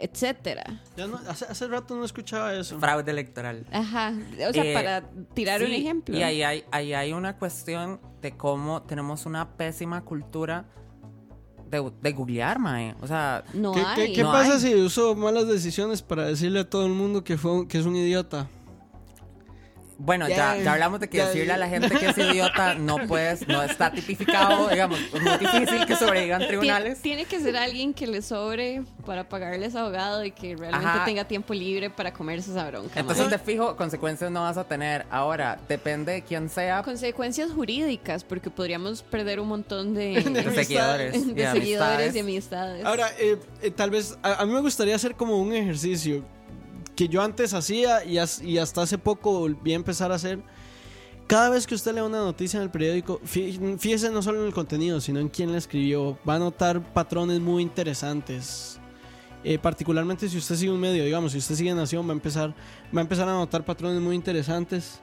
[0.00, 0.82] etcétera.
[0.96, 2.78] Ya no- hace, hace rato no escuchaba eso.
[2.78, 3.66] Fraude electoral.
[3.72, 4.12] Ajá,
[4.48, 5.02] o sea, Eh, para
[5.34, 6.16] tirar un ejemplo.
[6.16, 10.66] Y ahí hay, ahí hay una cuestión de cómo tenemos una pésima cultura
[11.70, 12.94] de, de googlear, mae.
[13.00, 14.06] O sea, no ¿Qué, hay.
[14.08, 14.60] qué- qué No pasa hay.
[14.60, 17.86] si uso malas decisiones para decirle a todo el mundo que, fue, un- que es
[17.86, 18.48] un idiota?
[19.98, 21.54] Bueno, Ya, ya, hablamos de que ya, decirle ya.
[21.54, 25.86] a la gente que es idiota no puedes, no está tipificado, digamos, es muy difícil
[25.86, 27.00] que sobrevivan tribunales.
[27.00, 31.04] Tiene que ser alguien que le sobre para pagarles abogado y que realmente Ajá.
[31.04, 33.00] tenga tiempo libre para comerse esa bronca.
[33.00, 35.06] Entonces, de fijo, consecuencias no vas a tener.
[35.10, 36.82] Ahora, depende de quién sea.
[36.82, 40.22] consecuencias jurídicas, porque podríamos perder un montón de,
[40.54, 41.34] seguidores.
[41.34, 42.20] de y seguidores y amistades.
[42.20, 42.84] amistades.
[42.84, 46.24] Ahora, eh, eh, tal vez, a, a mí me gustaría hacer como un ejercicio
[46.96, 50.40] que yo antes hacía y, as- y hasta hace poco volví a empezar a hacer.
[51.26, 54.46] Cada vez que usted lea una noticia en el periódico, fí- fíjese no solo en
[54.46, 56.18] el contenido, sino en quién la escribió.
[56.28, 58.78] Va a notar patrones muy interesantes.
[59.44, 62.50] Eh, particularmente si usted sigue un medio, digamos, si usted sigue Nación, va a empezar,
[62.96, 64.98] va a empezar a notar patrones muy interesantes.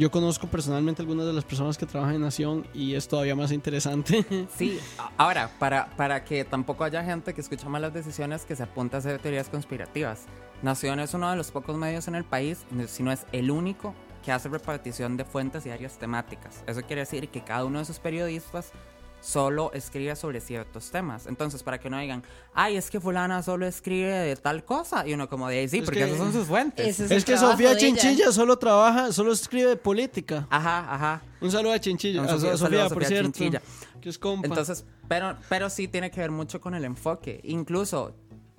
[0.00, 3.52] Yo conozco personalmente algunas de las personas que trabajan en Nación y es todavía más
[3.52, 4.24] interesante.
[4.56, 4.80] Sí,
[5.18, 9.00] ahora, para, para que tampoco haya gente que escucha malas decisiones que se apunta a
[9.00, 10.22] hacer teorías conspirativas.
[10.62, 13.94] Nación es uno de los pocos medios en el país, si no es el único,
[14.24, 16.64] que hace repartición de fuentes y áreas temáticas.
[16.66, 18.72] Eso quiere decir que cada uno de sus periodistas
[19.20, 21.26] solo escribe sobre ciertos temas.
[21.26, 22.22] Entonces, para que no digan,
[22.54, 25.06] ay, es que fulana solo escribe de tal cosa.
[25.06, 27.00] Y uno como de, sí, Es porque que- esas son sus fuentes.
[27.00, 27.78] Es que Sofía ella.
[27.78, 30.46] Chinchilla solo trabaja, solo escribe política.
[30.50, 31.22] Ajá, ajá.
[31.40, 33.38] Un saludo a Chinchilla, Un a saludo- So- saludo a Sofía, por Sofía cierto.
[33.38, 33.62] Chinchilla.
[34.00, 34.46] Que es compa.
[34.48, 37.40] Entonces, pero, pero sí tiene que ver mucho con el enfoque.
[37.44, 38.14] Incluso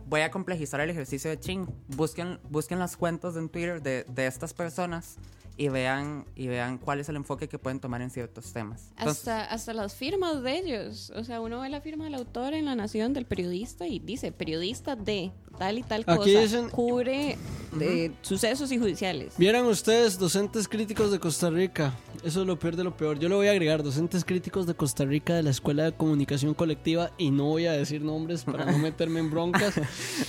[0.06, 1.68] voy a complejizar el ejercicio de Ching.
[1.88, 5.18] Busquen, busquen las cuentas en Twitter de, de estas personas
[5.62, 8.92] y vean, y vean cuál es el enfoque que pueden tomar en ciertos temas.
[8.98, 11.14] Hasta, hasta las firmas de ellos.
[11.16, 14.32] O sea, uno ve la firma del autor en La Nación del periodista y dice
[14.32, 16.22] periodista de tal y tal cosa.
[16.22, 17.38] Aquí dicen- Cubre
[17.74, 19.34] de sucesos y judiciales.
[19.38, 21.94] Vieran ustedes, docentes críticos de Costa Rica.
[22.24, 23.18] Eso es lo peor de lo peor.
[23.18, 26.54] Yo lo voy a agregar, docentes críticos de Costa Rica de la Escuela de Comunicación
[26.54, 27.12] Colectiva.
[27.18, 29.76] Y no voy a decir nombres para no meterme en broncas.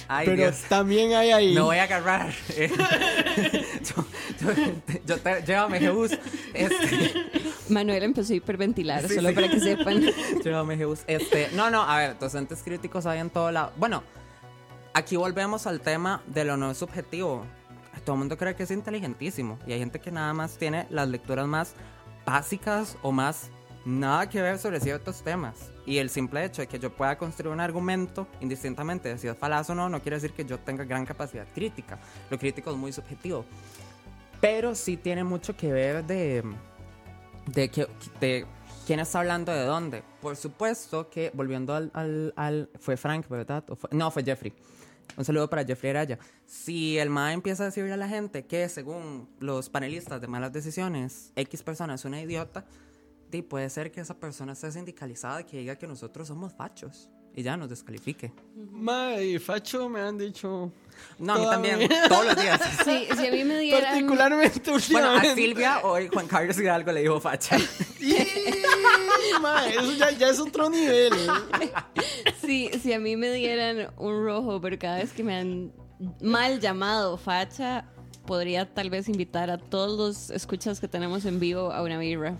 [0.09, 0.61] ay, pero Dios.
[0.69, 1.55] también hay ahí.
[1.55, 2.33] Me voy a agarrar.
[2.57, 2.71] Eh,
[3.83, 4.05] yo,
[4.41, 6.13] yo- yo te- llévame, Jesús.
[6.55, 7.13] Este,
[7.69, 9.35] Manuel empezó a hiperventilar, Sí, solo sí.
[9.35, 10.03] para que sepan.
[10.45, 11.01] Yo me Jesús.
[11.07, 13.73] Este, no, no, a ver, docentes críticos hay en todo lado.
[13.77, 14.03] Bueno,
[14.95, 17.45] aquí volvemos al tema de lo no subjetivo.
[18.05, 21.09] Todo el mundo cree que es inteligentísimo y hay gente que nada más tiene las
[21.09, 21.75] lecturas más
[22.27, 23.51] básicas o más
[23.85, 25.71] nada que ver sobre ciertos temas.
[25.87, 29.37] Y el simple hecho de que yo pueda construir un argumento, indistintamente de si es
[29.37, 31.99] falaz o no, no quiere decir que yo tenga gran capacidad crítica.
[32.31, 33.45] Lo crítico es muy subjetivo.
[34.41, 36.43] Pero sí tiene mucho que ver de,
[37.47, 37.87] de, que,
[38.21, 38.47] de
[38.87, 40.03] quién está hablando de dónde.
[40.21, 41.91] Por supuesto que, volviendo al...
[41.95, 43.63] al, al- fue Frank, ¿verdad?
[43.69, 44.53] ¿O fue- no, fue Jeffrey.
[45.17, 46.19] Un saludo para Jeffrey Araya.
[46.47, 50.53] Si el MA empieza a decirle a la gente que según los panelistas de malas
[50.53, 52.65] decisiones, X persona es una idiota,
[53.31, 57.11] di, puede ser que esa persona esté sindicalizada y que diga que nosotros somos fachos
[57.35, 58.31] y ya nos descalifique.
[58.55, 60.71] Mae, Facho me han dicho.
[61.19, 62.61] No, a mí también, mi- todos los días.
[62.85, 63.85] Sí, si a mí me dieran...
[63.93, 65.35] Particularmente Bueno, a últimamente.
[65.35, 67.57] Silvia hoy Juan Carlos Hidalgo le dijo facha.
[68.01, 71.13] Y, mae, eso ya, ya es otro nivel.
[71.61, 71.73] ¿eh?
[72.45, 75.73] Sí, si a mí me dieran un rojo, pero cada vez que me han
[76.21, 77.85] mal llamado facha,
[78.27, 82.37] podría tal vez invitar a todos los escuchas que tenemos en vivo a una birra.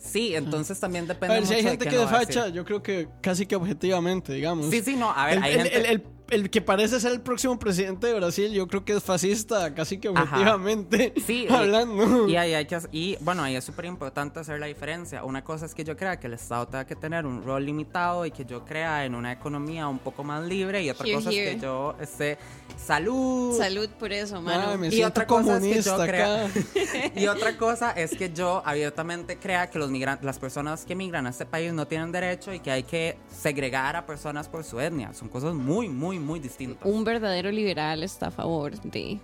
[0.00, 2.08] Sí, entonces también A depende ver, si hay mucho gente de que qué de a
[2.08, 4.66] facha, yo creo que casi que objetivamente, digamos.
[4.70, 5.90] Sí, sí, no, a ver, el, hay el- gente...
[5.92, 6.02] el-
[6.34, 9.98] el- que parece ser el próximo presidente de Brasil, yo creo que es fascista, casi
[9.98, 10.22] que Ajá.
[10.22, 12.28] objetivamente Sí, y- hablando.
[12.28, 15.24] Y ahí hay que y bueno, ahí es súper importante hacer la diferencia.
[15.24, 18.26] Una cosa es que yo crea que el Estado tenga que tener un rol limitado
[18.26, 21.30] y que yo crea en una economía un poco más libre y otra Here, cosa
[21.30, 22.38] es que yo esté
[22.76, 23.56] salud.
[23.56, 24.76] Salud por eso, mano.
[24.78, 27.10] me Y otra cosa es que yo comunista crea- acá.
[27.20, 31.26] Y otra cosa es que yo abiertamente crea que los migran- las personas que migran
[31.26, 34.80] a este país no tienen derecho y que hay que segregar a personas por su
[34.80, 35.12] etnia.
[35.14, 36.84] Son cosas muy, muy, muy distintas.
[36.84, 39.18] Un verdadero liberal está a favor de...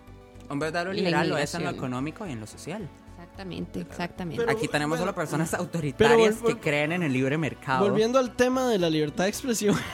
[0.48, 2.88] Un verdadero liberal lo es en lo económico y en lo social.
[3.12, 4.42] Exactamente, exactamente.
[4.44, 7.88] Pero- Aquí tenemos bueno, solo personas autoritarias pero que creen en el libre mercado.
[7.88, 9.76] Volviendo al tema de la libertad de expresión.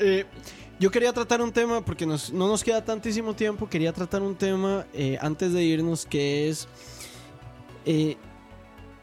[0.00, 0.24] Eh,
[0.78, 4.36] yo quería tratar un tema, porque nos- no nos queda tantísimo tiempo, quería tratar un
[4.36, 6.68] tema eh, antes de irnos que es...
[7.84, 8.16] eh,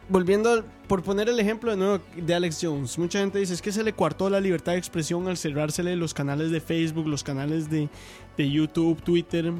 [0.08, 3.62] volviendo al- por poner el ejemplo de nuevo de Alex Jones, mucha gente dice es
[3.62, 7.24] que se le coartó la libertad de expresión al cerrársele los canales de Facebook, los
[7.24, 7.90] canales de,
[8.38, 9.52] de YouTube, Twitter.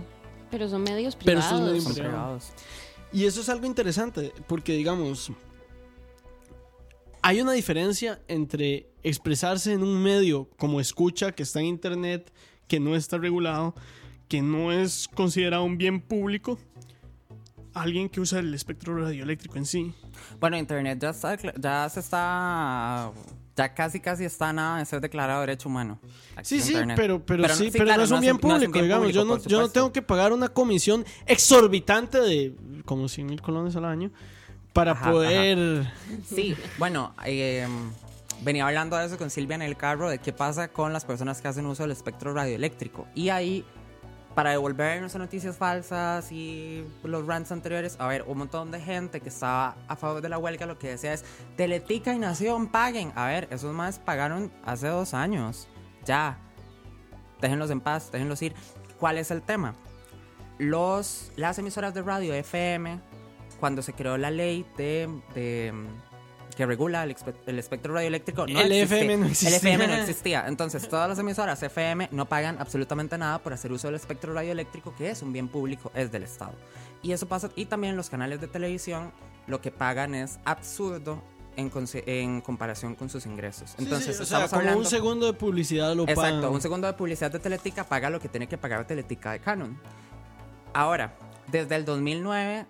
[0.51, 1.49] Pero son medios Pero privados.
[1.49, 2.13] son medios Son privado.
[2.13, 2.51] privados.
[3.11, 5.32] Y eso es algo interesante, porque digamos,
[7.21, 12.32] hay una diferencia entre expresarse en un medio como escucha, que está en internet,
[12.67, 13.73] que no está regulado,
[14.28, 16.59] que no es considerado un bien público,
[17.76, 19.93] alguien que usa el espectro radioeléctrico en sí.
[20.39, 23.11] Bueno, Internet ya, está, ya se está.
[23.55, 25.99] Ya casi, casi está nada de ser declarado derecho humano.
[26.41, 29.05] Sí, sí, pero, pero, sí, pero claro, no es un bien no público, bien digamos.
[29.07, 32.53] público, yo, no, yo no tengo que pagar una comisión exorbitante de
[32.84, 34.11] como 100 mil colones al año
[34.73, 35.89] para Ajá, poder...
[36.28, 37.65] Sí, bueno, eh,
[38.41, 41.41] venía hablando de eso con Silvia en el carro, de qué pasa con las personas
[41.41, 43.07] que hacen uso del espectro radioeléctrico.
[43.15, 43.63] Y ahí,
[44.36, 49.21] para devolvernos a noticias falsas y los rants anteriores, a ver, un montón de gente
[49.21, 51.23] que estaba a favor de la huelga lo que decía es,
[51.55, 53.13] Teletica y Nación paguen.
[53.15, 55.69] A ver, esos más pagaron hace dos años.
[56.03, 56.38] Ya.
[57.39, 58.53] Déjenlos en paz, déjenlos ir.
[58.99, 59.73] ¿Cuál es el tema?
[60.57, 62.99] Los, las emisoras de radio FM,
[63.59, 65.71] cuando se creó la ley de,
[66.55, 68.95] que regula el, espe- el espectro radioeléctrico, no El existe.
[68.95, 69.57] FM no El existía.
[69.57, 70.45] FM no existía.
[70.47, 74.95] Entonces, todas las emisoras FM no pagan absolutamente nada por hacer uso del espectro radioeléctrico,
[74.95, 76.53] que es un bien público, es del Estado.
[77.03, 79.11] Y eso pasa, y también los canales de televisión,
[79.47, 81.21] lo que pagan es absurdo
[81.57, 83.75] en, comparación con sus ingresos.
[83.77, 84.79] Entonces, Sí, sí, o sea, estamos como hablando...
[84.79, 86.53] un segundo de publicidad lo Exacto, pagan.
[86.53, 89.79] un segundo de publicidad de Teletica paga lo que tiene que pagar Teletica de Canon.
[90.73, 91.13] Ahora,
[91.47, 92.65] desde el 2009,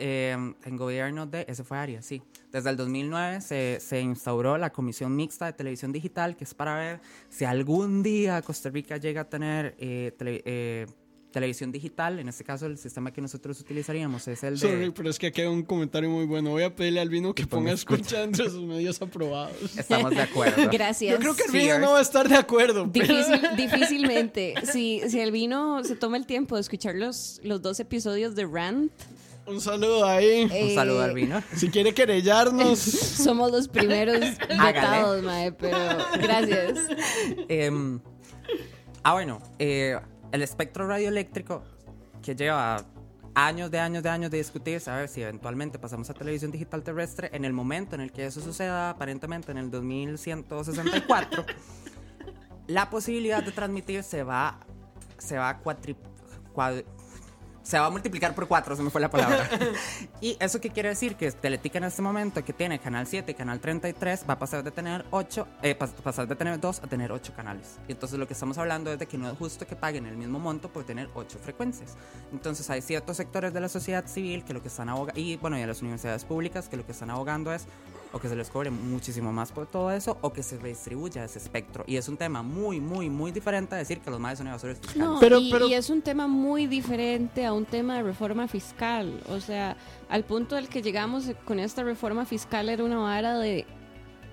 [0.00, 1.44] eh, en gobierno de...
[1.48, 2.22] Ese fue Arias, sí.
[2.50, 6.74] Desde el 2009 se, se instauró la Comisión Mixta de Televisión Digital, que es para
[6.76, 10.86] ver si algún día Costa Rica llega a tener eh, tele- eh,
[11.30, 12.18] televisión digital.
[12.18, 14.60] En este caso, el sistema que nosotros utilizaríamos es el de...
[14.68, 16.50] Sorry, pero es que hay un comentario muy bueno.
[16.50, 19.54] Voy a pedirle al vino que ponga escucha entre sus medios aprobados.
[19.78, 20.68] Estamos de acuerdo.
[20.72, 21.12] Gracias.
[21.12, 22.90] Yo creo que el vino es- no va a estar de acuerdo.
[22.92, 24.54] pero- Difícil, difícilmente.
[24.72, 28.46] Si, si el vino se toma el tiempo de escuchar los, los dos episodios de
[28.46, 28.90] Rant,
[29.50, 30.44] Un saludo ahí.
[30.44, 31.42] Un eh, saludo al vino.
[31.56, 32.78] Si quiere querellarnos.
[32.78, 35.76] somos los primeros vetados, mae, pero
[36.20, 36.78] gracias.
[37.48, 38.00] Em,
[39.02, 39.98] ah, bueno, eh,
[40.30, 41.64] el espectro radioeléctrico
[42.22, 42.84] que lleva
[43.34, 46.82] años de años de años de discutirse, a ver si eventualmente pasamos a televisión digital
[46.84, 51.44] terrestre, en el momento en el que eso suceda, aparentemente en el 2164,
[52.68, 54.60] la posibilidad de transmitir se va,
[55.18, 55.58] se va a
[57.70, 59.48] se va a multiplicar por cuatro, se me fue la palabra.
[60.20, 61.14] ¿Y eso qué quiere decir?
[61.14, 64.64] Que Teletica en este momento, que tiene Canal 7 y Canal 33, va a pasar
[64.64, 67.78] de tener 8, eh, pasar de tener 2 a tener 8 canales.
[67.86, 70.16] Y entonces lo que estamos hablando es de que no es justo que paguen el
[70.16, 71.96] mismo monto por tener 8 frecuencias.
[72.32, 75.56] Entonces hay ciertos sectores de la sociedad civil que lo que están abogando, y bueno,
[75.56, 77.66] y de las universidades públicas que lo que están abogando es
[78.12, 81.38] o que se les cobre muchísimo más por todo eso o que se redistribuya ese
[81.38, 81.84] espectro.
[81.86, 84.78] Y es un tema muy, muy, muy diferente a decir que los madres son evasores
[84.78, 85.02] fiscales.
[85.02, 89.22] No, pero, y, y, es un tema muy diferente a un tema de reforma fiscal.
[89.28, 89.76] O sea,
[90.08, 93.66] al punto del que llegamos con esta reforma fiscal era una vara de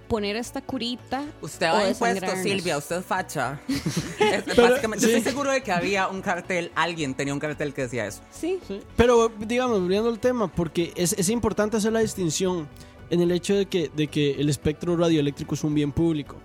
[0.08, 1.24] poner esta curita.
[1.42, 3.60] Usted ha impuesto, Silvia, usted facha.
[4.58, 8.08] básicamente, yo estoy seguro de que había un cartel, alguien tenía un cartel que decía
[8.08, 8.22] eso.
[8.32, 8.60] Sí.
[8.96, 12.68] Pero, digamos, volviendo al tema, porque es, es importante hacer la distinción
[13.10, 16.38] en el hecho de que, de que el espectro radioeléctrico es un bien público.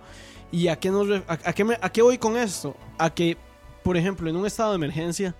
[0.50, 2.76] ¿Y a qué, nos, a, qué a qué voy con esto?
[2.98, 3.36] A que,
[3.82, 5.34] por ejemplo, en un estado de emergencia,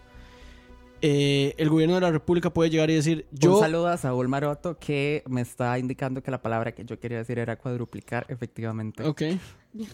[1.02, 3.56] eh, el gobierno de la República puede llegar y decir: Yo.
[3.56, 7.18] Un saludo a Saúl Maroto que me está indicando que la palabra que yo quería
[7.18, 9.04] decir era cuadruplicar, efectivamente.
[9.04, 9.22] Ok.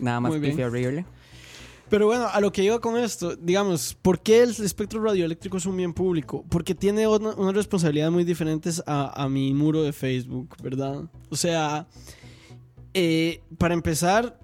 [0.01, 1.05] Nada más horrible.
[1.89, 5.65] Pero bueno, a lo que iba con esto, digamos, ¿por qué el espectro radioeléctrico es
[5.65, 6.45] un bien público?
[6.51, 11.05] Porque tiene una, unas responsabilidades muy diferentes a, mi muro de Facebook, ¿verdad?
[11.31, 11.87] O sea,
[12.93, 14.39] eh, para empezar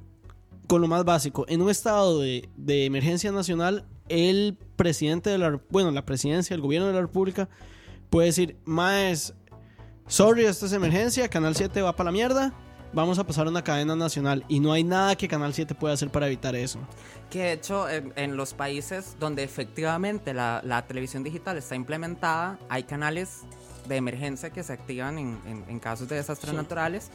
[0.66, 5.90] con lo más básico, en un estado de, emergencia nacional, el presidente de la, bueno,
[5.90, 7.50] la presidencia, el gobierno de la República,
[8.08, 9.34] puede decir, más,
[10.06, 12.54] sorry, esto es emergencia, Canal 7 va para la mierda,
[12.94, 15.94] vamos a pasar a una cadena nacional y no hay nada que Canal 7 pueda
[15.94, 16.78] hacer para evitar eso.
[17.30, 22.58] Que de hecho en, en los países donde efectivamente la, la, televisión digital está implementada,
[22.68, 23.42] hay canales
[23.88, 26.56] de emergencia que se activan en, en, en casos de desastres sí.
[26.56, 27.10] naturales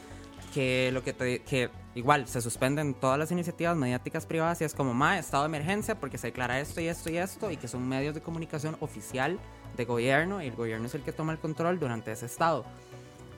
[0.54, 4.74] que lo que, te, que igual se suspenden todas las iniciativas mediáticas privadas y es
[4.74, 7.68] como más estado de emergencia porque se declara esto y esto y esto y que
[7.68, 9.38] son medios de comunicación oficial
[9.76, 12.64] de gobierno y el gobierno es el que toma el control durante ese estado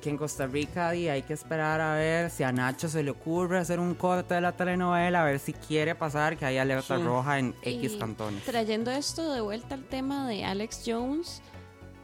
[0.03, 3.13] que en Costa Rica y hay que esperar a ver si a Nacho se le
[3.13, 6.99] ocurre hacer un corte de la telenovela, a ver si quiere pasar que haya alerta
[6.99, 7.03] sí.
[7.03, 8.45] roja en X y cantones.
[8.45, 11.41] Trayendo esto de vuelta al tema de Alex Jones,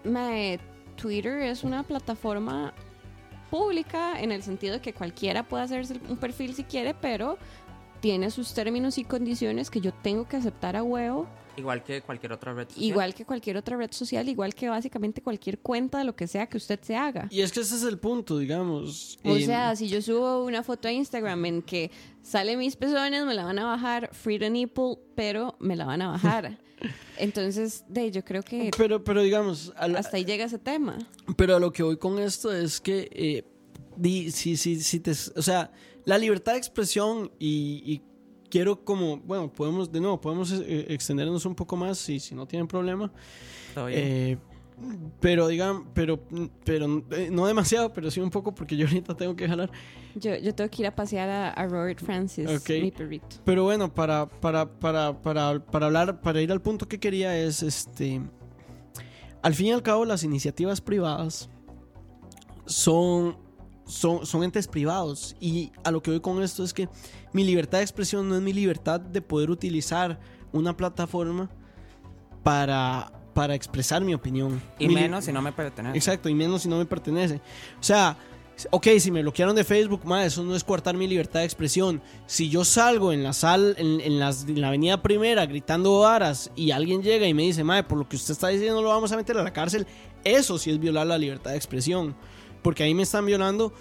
[0.04, 0.60] me,
[0.96, 2.72] Twitter es una plataforma
[3.50, 7.36] pública en el sentido de que cualquiera puede hacerse un perfil si quiere, pero
[8.00, 11.26] tiene sus términos y condiciones que yo tengo que aceptar a huevo.
[11.58, 12.84] Igual que cualquier otra red social.
[12.84, 16.46] Igual que cualquier otra red social, igual que básicamente cualquier cuenta de lo que sea
[16.46, 17.26] que usted se haga.
[17.30, 19.18] Y es que ese es el punto, digamos.
[19.24, 21.90] O eh, sea, si yo subo una foto a Instagram en que
[22.22, 26.02] sale mis pezones, me la van a bajar, free the nipple, pero me la van
[26.02, 26.58] a bajar.
[27.18, 28.70] Entonces, de yo creo que...
[28.76, 29.72] Pero, pero digamos...
[29.88, 30.96] La, hasta ahí llega ese tema.
[31.36, 33.08] Pero a lo que voy con esto es que...
[33.12, 33.44] Eh,
[33.96, 35.72] di, si, si, si te, o sea,
[36.04, 38.02] la libertad de expresión y, y
[38.50, 42.46] quiero como, bueno, podemos, de nuevo, podemos eh, extendernos un poco más si, si no
[42.46, 43.12] tienen problema.
[43.88, 44.36] Eh,
[45.20, 46.20] pero digan, pero,
[46.64, 49.70] pero eh, no demasiado, pero sí un poco porque yo ahorita tengo que jalar.
[50.14, 52.82] Yo, yo tengo que ir a pasear a, a Robert Francis, okay.
[52.82, 53.36] mi perrito.
[53.44, 57.62] Pero bueno, para, para, para, para, para hablar, para ir al punto que quería es,
[57.62, 58.20] este,
[59.42, 61.50] al fin y al cabo las iniciativas privadas
[62.66, 63.36] son
[63.88, 65.34] son, son, entes privados.
[65.40, 66.88] Y a lo que voy con esto es que
[67.32, 70.20] mi libertad de expresión no es mi libertad de poder utilizar
[70.52, 71.50] una plataforma
[72.42, 74.62] para, para expresar mi opinión.
[74.78, 75.96] Y mi menos si no me pertenece.
[75.96, 77.40] Exacto, y menos si no me pertenece.
[77.80, 78.16] O sea,
[78.70, 82.02] ok, si me bloquearon de Facebook, ma, eso no es coartar mi libertad de expresión.
[82.26, 86.50] Si yo salgo en la sal, en, en, las, en la avenida primera gritando varas
[86.56, 89.12] y alguien llega y me dice, madre, por lo que usted está diciendo lo vamos
[89.12, 89.86] a meter a la cárcel,
[90.24, 92.16] eso sí es violar la libertad de expresión
[92.62, 93.72] porque ahí me están violando,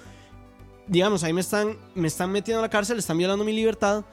[0.87, 4.05] digamos, ahí me están, me están metiendo a la cárcel, están violando mi libertad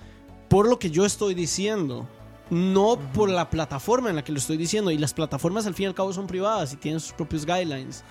[0.49, 2.07] por lo que yo estoy diciendo,
[2.51, 3.13] no uh -huh.
[3.13, 4.91] por la plataforma en la que lo estoy diciendo.
[4.91, 8.05] Y las plataformas al fin y al cabo son privadas y tienen sus propios guidelines.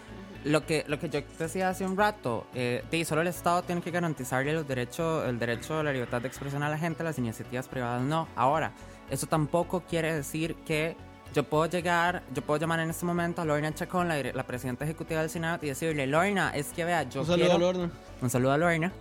[0.43, 3.91] Lo que, lo que yo decía hace un rato, eh, solo el Estado tiene que
[3.91, 7.70] garantizarle los derechos, el derecho a la libertad de expresión a la gente, las iniciativas
[7.70, 8.28] privadas no.
[8.36, 8.74] Ahora,
[9.10, 10.97] eso tampoco quiere decir que
[11.34, 14.86] yo puedo llegar, yo puedo llamar en este momento a Lorna Chacón, la, la presidenta
[14.86, 17.56] ejecutiva del Senado, y decirle, Lorna, es que vea, yo un saludo quiero...
[17.56, 17.92] A Lorna.
[18.22, 18.92] Un saludo a Lorna.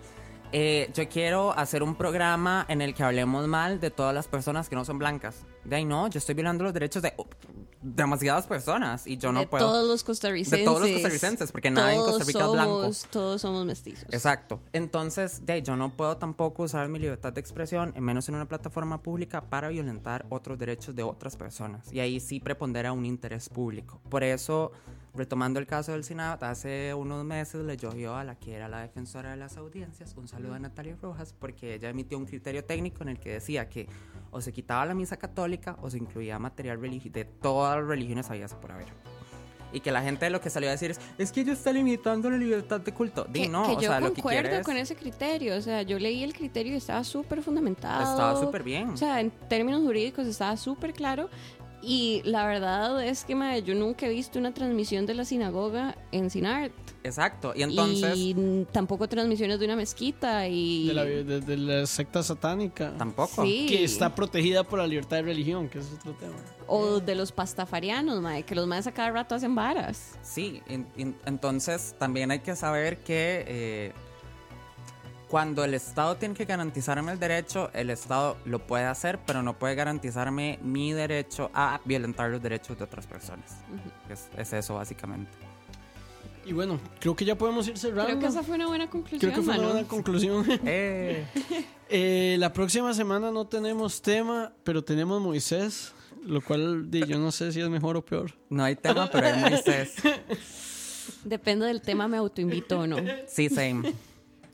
[0.55, 4.69] Eh, yo quiero hacer un programa en el que hablemos mal de todas las personas
[4.69, 5.37] que no son blancas.
[5.63, 7.11] De ahí no, yo estoy violando los derechos de
[7.81, 9.65] demasiadas personas y yo no de puedo.
[9.65, 10.59] Todos los costarricenses.
[10.59, 12.91] De todos los costarricenses, porque nadie en Costa Rica somos, es blanco.
[13.09, 14.05] Todos somos mestizos.
[14.11, 14.59] Exacto.
[14.73, 18.47] Entonces, de ahí, yo no puedo tampoco usar mi libertad de expresión, menos en una
[18.47, 21.91] plataforma pública, para violentar otros derechos de otras personas.
[21.91, 23.99] Y ahí sí prepondera un interés público.
[24.07, 24.71] Por eso
[25.13, 28.79] retomando el caso del Senado, hace unos meses le llovió a la que era la
[28.81, 33.03] defensora de las audiencias, un saludo a Natalia Rojas, porque ella emitió un criterio técnico
[33.03, 33.87] en el que decía que
[34.31, 38.55] o se quitaba la misa católica o se incluía material de todas las religiones habías
[38.55, 38.87] por haber.
[39.71, 42.29] Y que la gente lo que salió a decir es, es que ella está limitando
[42.29, 43.25] la libertad de culto.
[43.25, 45.55] Di, Que, no, que o yo sea, lo que concuerdo quiere es- con ese criterio.
[45.57, 48.03] O sea, yo leí el criterio y estaba súper fundamentado.
[48.03, 48.89] Estaba súper bien.
[48.89, 51.27] O sea, en términos jurídicos estaba súper claro.
[51.85, 55.97] Y la verdad es que mae, yo nunca he visto una transmisión de la sinagoga
[56.13, 56.71] en Sinart.
[57.03, 57.51] Exacto.
[57.53, 60.87] Y entonces, y tampoco transmisiones de una mezquita y...
[60.87, 62.93] De la, de, de la secta satánica.
[62.97, 63.43] tampoco.
[63.43, 63.65] Sí.
[63.67, 66.31] Que está protegida por la libertad de religión, que es otro tema.
[66.67, 70.13] O de los pastafarianos, mae, que los maes a cada rato hacen varas.
[70.21, 73.91] Sí, en- en- entonces también hay que saber que eh,
[75.33, 79.57] cuando el Estado tiene que garantizarme el derecho, el Estado lo puede hacer, pero no
[79.57, 83.57] puede garantizarme mi derecho a violentar los derechos de otras personas.
[84.11, 85.31] es, es eso básicamente.
[86.45, 88.05] Y bueno, creo que ya podemos ir cerrando.
[88.05, 89.73] Creo que esa fue una buena conclusión, Creo que fue una mano.
[89.73, 90.45] buena conclusión.
[90.65, 91.25] Eh,
[91.89, 95.93] Eh, la próxima semana no tenemos tema, pero tenemos Moisés,
[96.27, 98.33] lo cual yo no sé si es mejor o peor.
[98.49, 99.95] no hay tema, pero hay Moisés.
[101.23, 102.97] Depende del tema, me autoinvito o no.
[103.27, 103.93] Sí, same.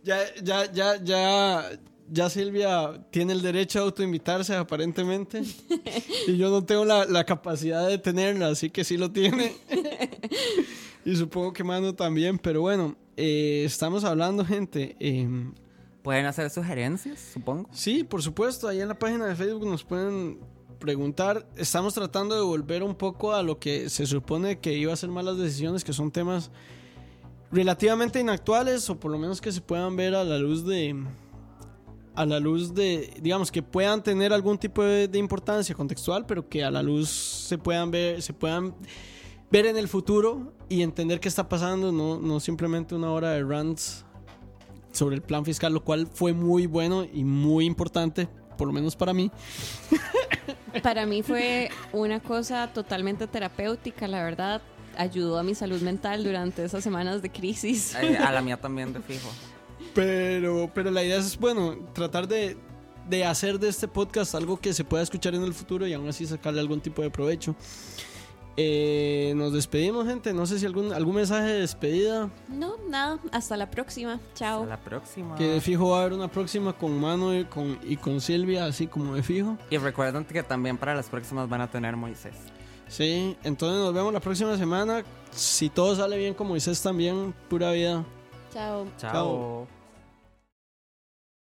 [0.03, 1.69] Ya, ya, ya, ya,
[2.09, 5.43] ya Silvia tiene el derecho a autoinvitarse aparentemente.
[6.27, 9.55] y yo no tengo la, la capacidad de tenerla, así que sí lo tiene.
[11.05, 14.95] y supongo que Mano también, pero bueno, eh, estamos hablando, gente.
[14.99, 15.53] em,
[16.01, 17.69] Pueden hacer sugerencias, supongo.
[17.73, 20.39] Sí, por supuesto, ahí en la página de Facebook nos pueden
[20.79, 21.45] preguntar.
[21.57, 25.09] Estamos tratando de volver un poco a lo que se supone que iba a ser
[25.09, 26.51] malas decisiones, que son temas
[27.51, 30.95] relativamente inactuales o por lo menos que se puedan ver a la luz de
[32.15, 36.63] a la luz de digamos que puedan tener algún tipo de, importancia contextual, pero que
[36.63, 38.75] a la luz se puedan ver se puedan
[39.49, 43.43] ver en el futuro y entender qué está pasando, no, no simplemente una hora de
[43.43, 44.05] rants
[44.91, 48.27] sobre el plan fiscal, lo cual fue muy bueno y muy importante,
[48.57, 49.31] por lo menos para mí.
[50.83, 54.61] Para mí fue una cosa totalmente terapéutica, la verdad.
[54.99, 57.95] Ayudó a mi salud mental durante esas semanas de crisis.
[57.95, 59.29] Eh, a la mía también, de fijo.
[59.95, 62.57] Pero, pero la idea es, bueno, tratar de,
[63.07, 66.09] de hacer de este podcast algo que se pueda escuchar en el futuro y aún
[66.09, 67.55] así sacarle algún tipo de provecho.
[68.57, 70.33] Eh, nos despedimos, gente.
[70.33, 72.29] No sé si algún, algún mensaje de despedida.
[72.49, 73.17] No, nada.
[73.31, 74.19] Hasta la próxima.
[74.35, 74.63] Chao.
[74.63, 75.35] Hasta la próxima.
[75.35, 78.65] Que de fijo va a haber una próxima con Mano y con, y con Silvia,
[78.65, 79.57] así como de fijo.
[79.69, 82.35] Y recuerden que también para las próximas van a tener Moisés.
[82.89, 85.03] Sí, entonces nos vemos la próxima semana.
[85.31, 88.03] Si todo sale bien con Moisés también, pura vida.
[88.51, 88.87] Chao.
[88.97, 89.78] Chao.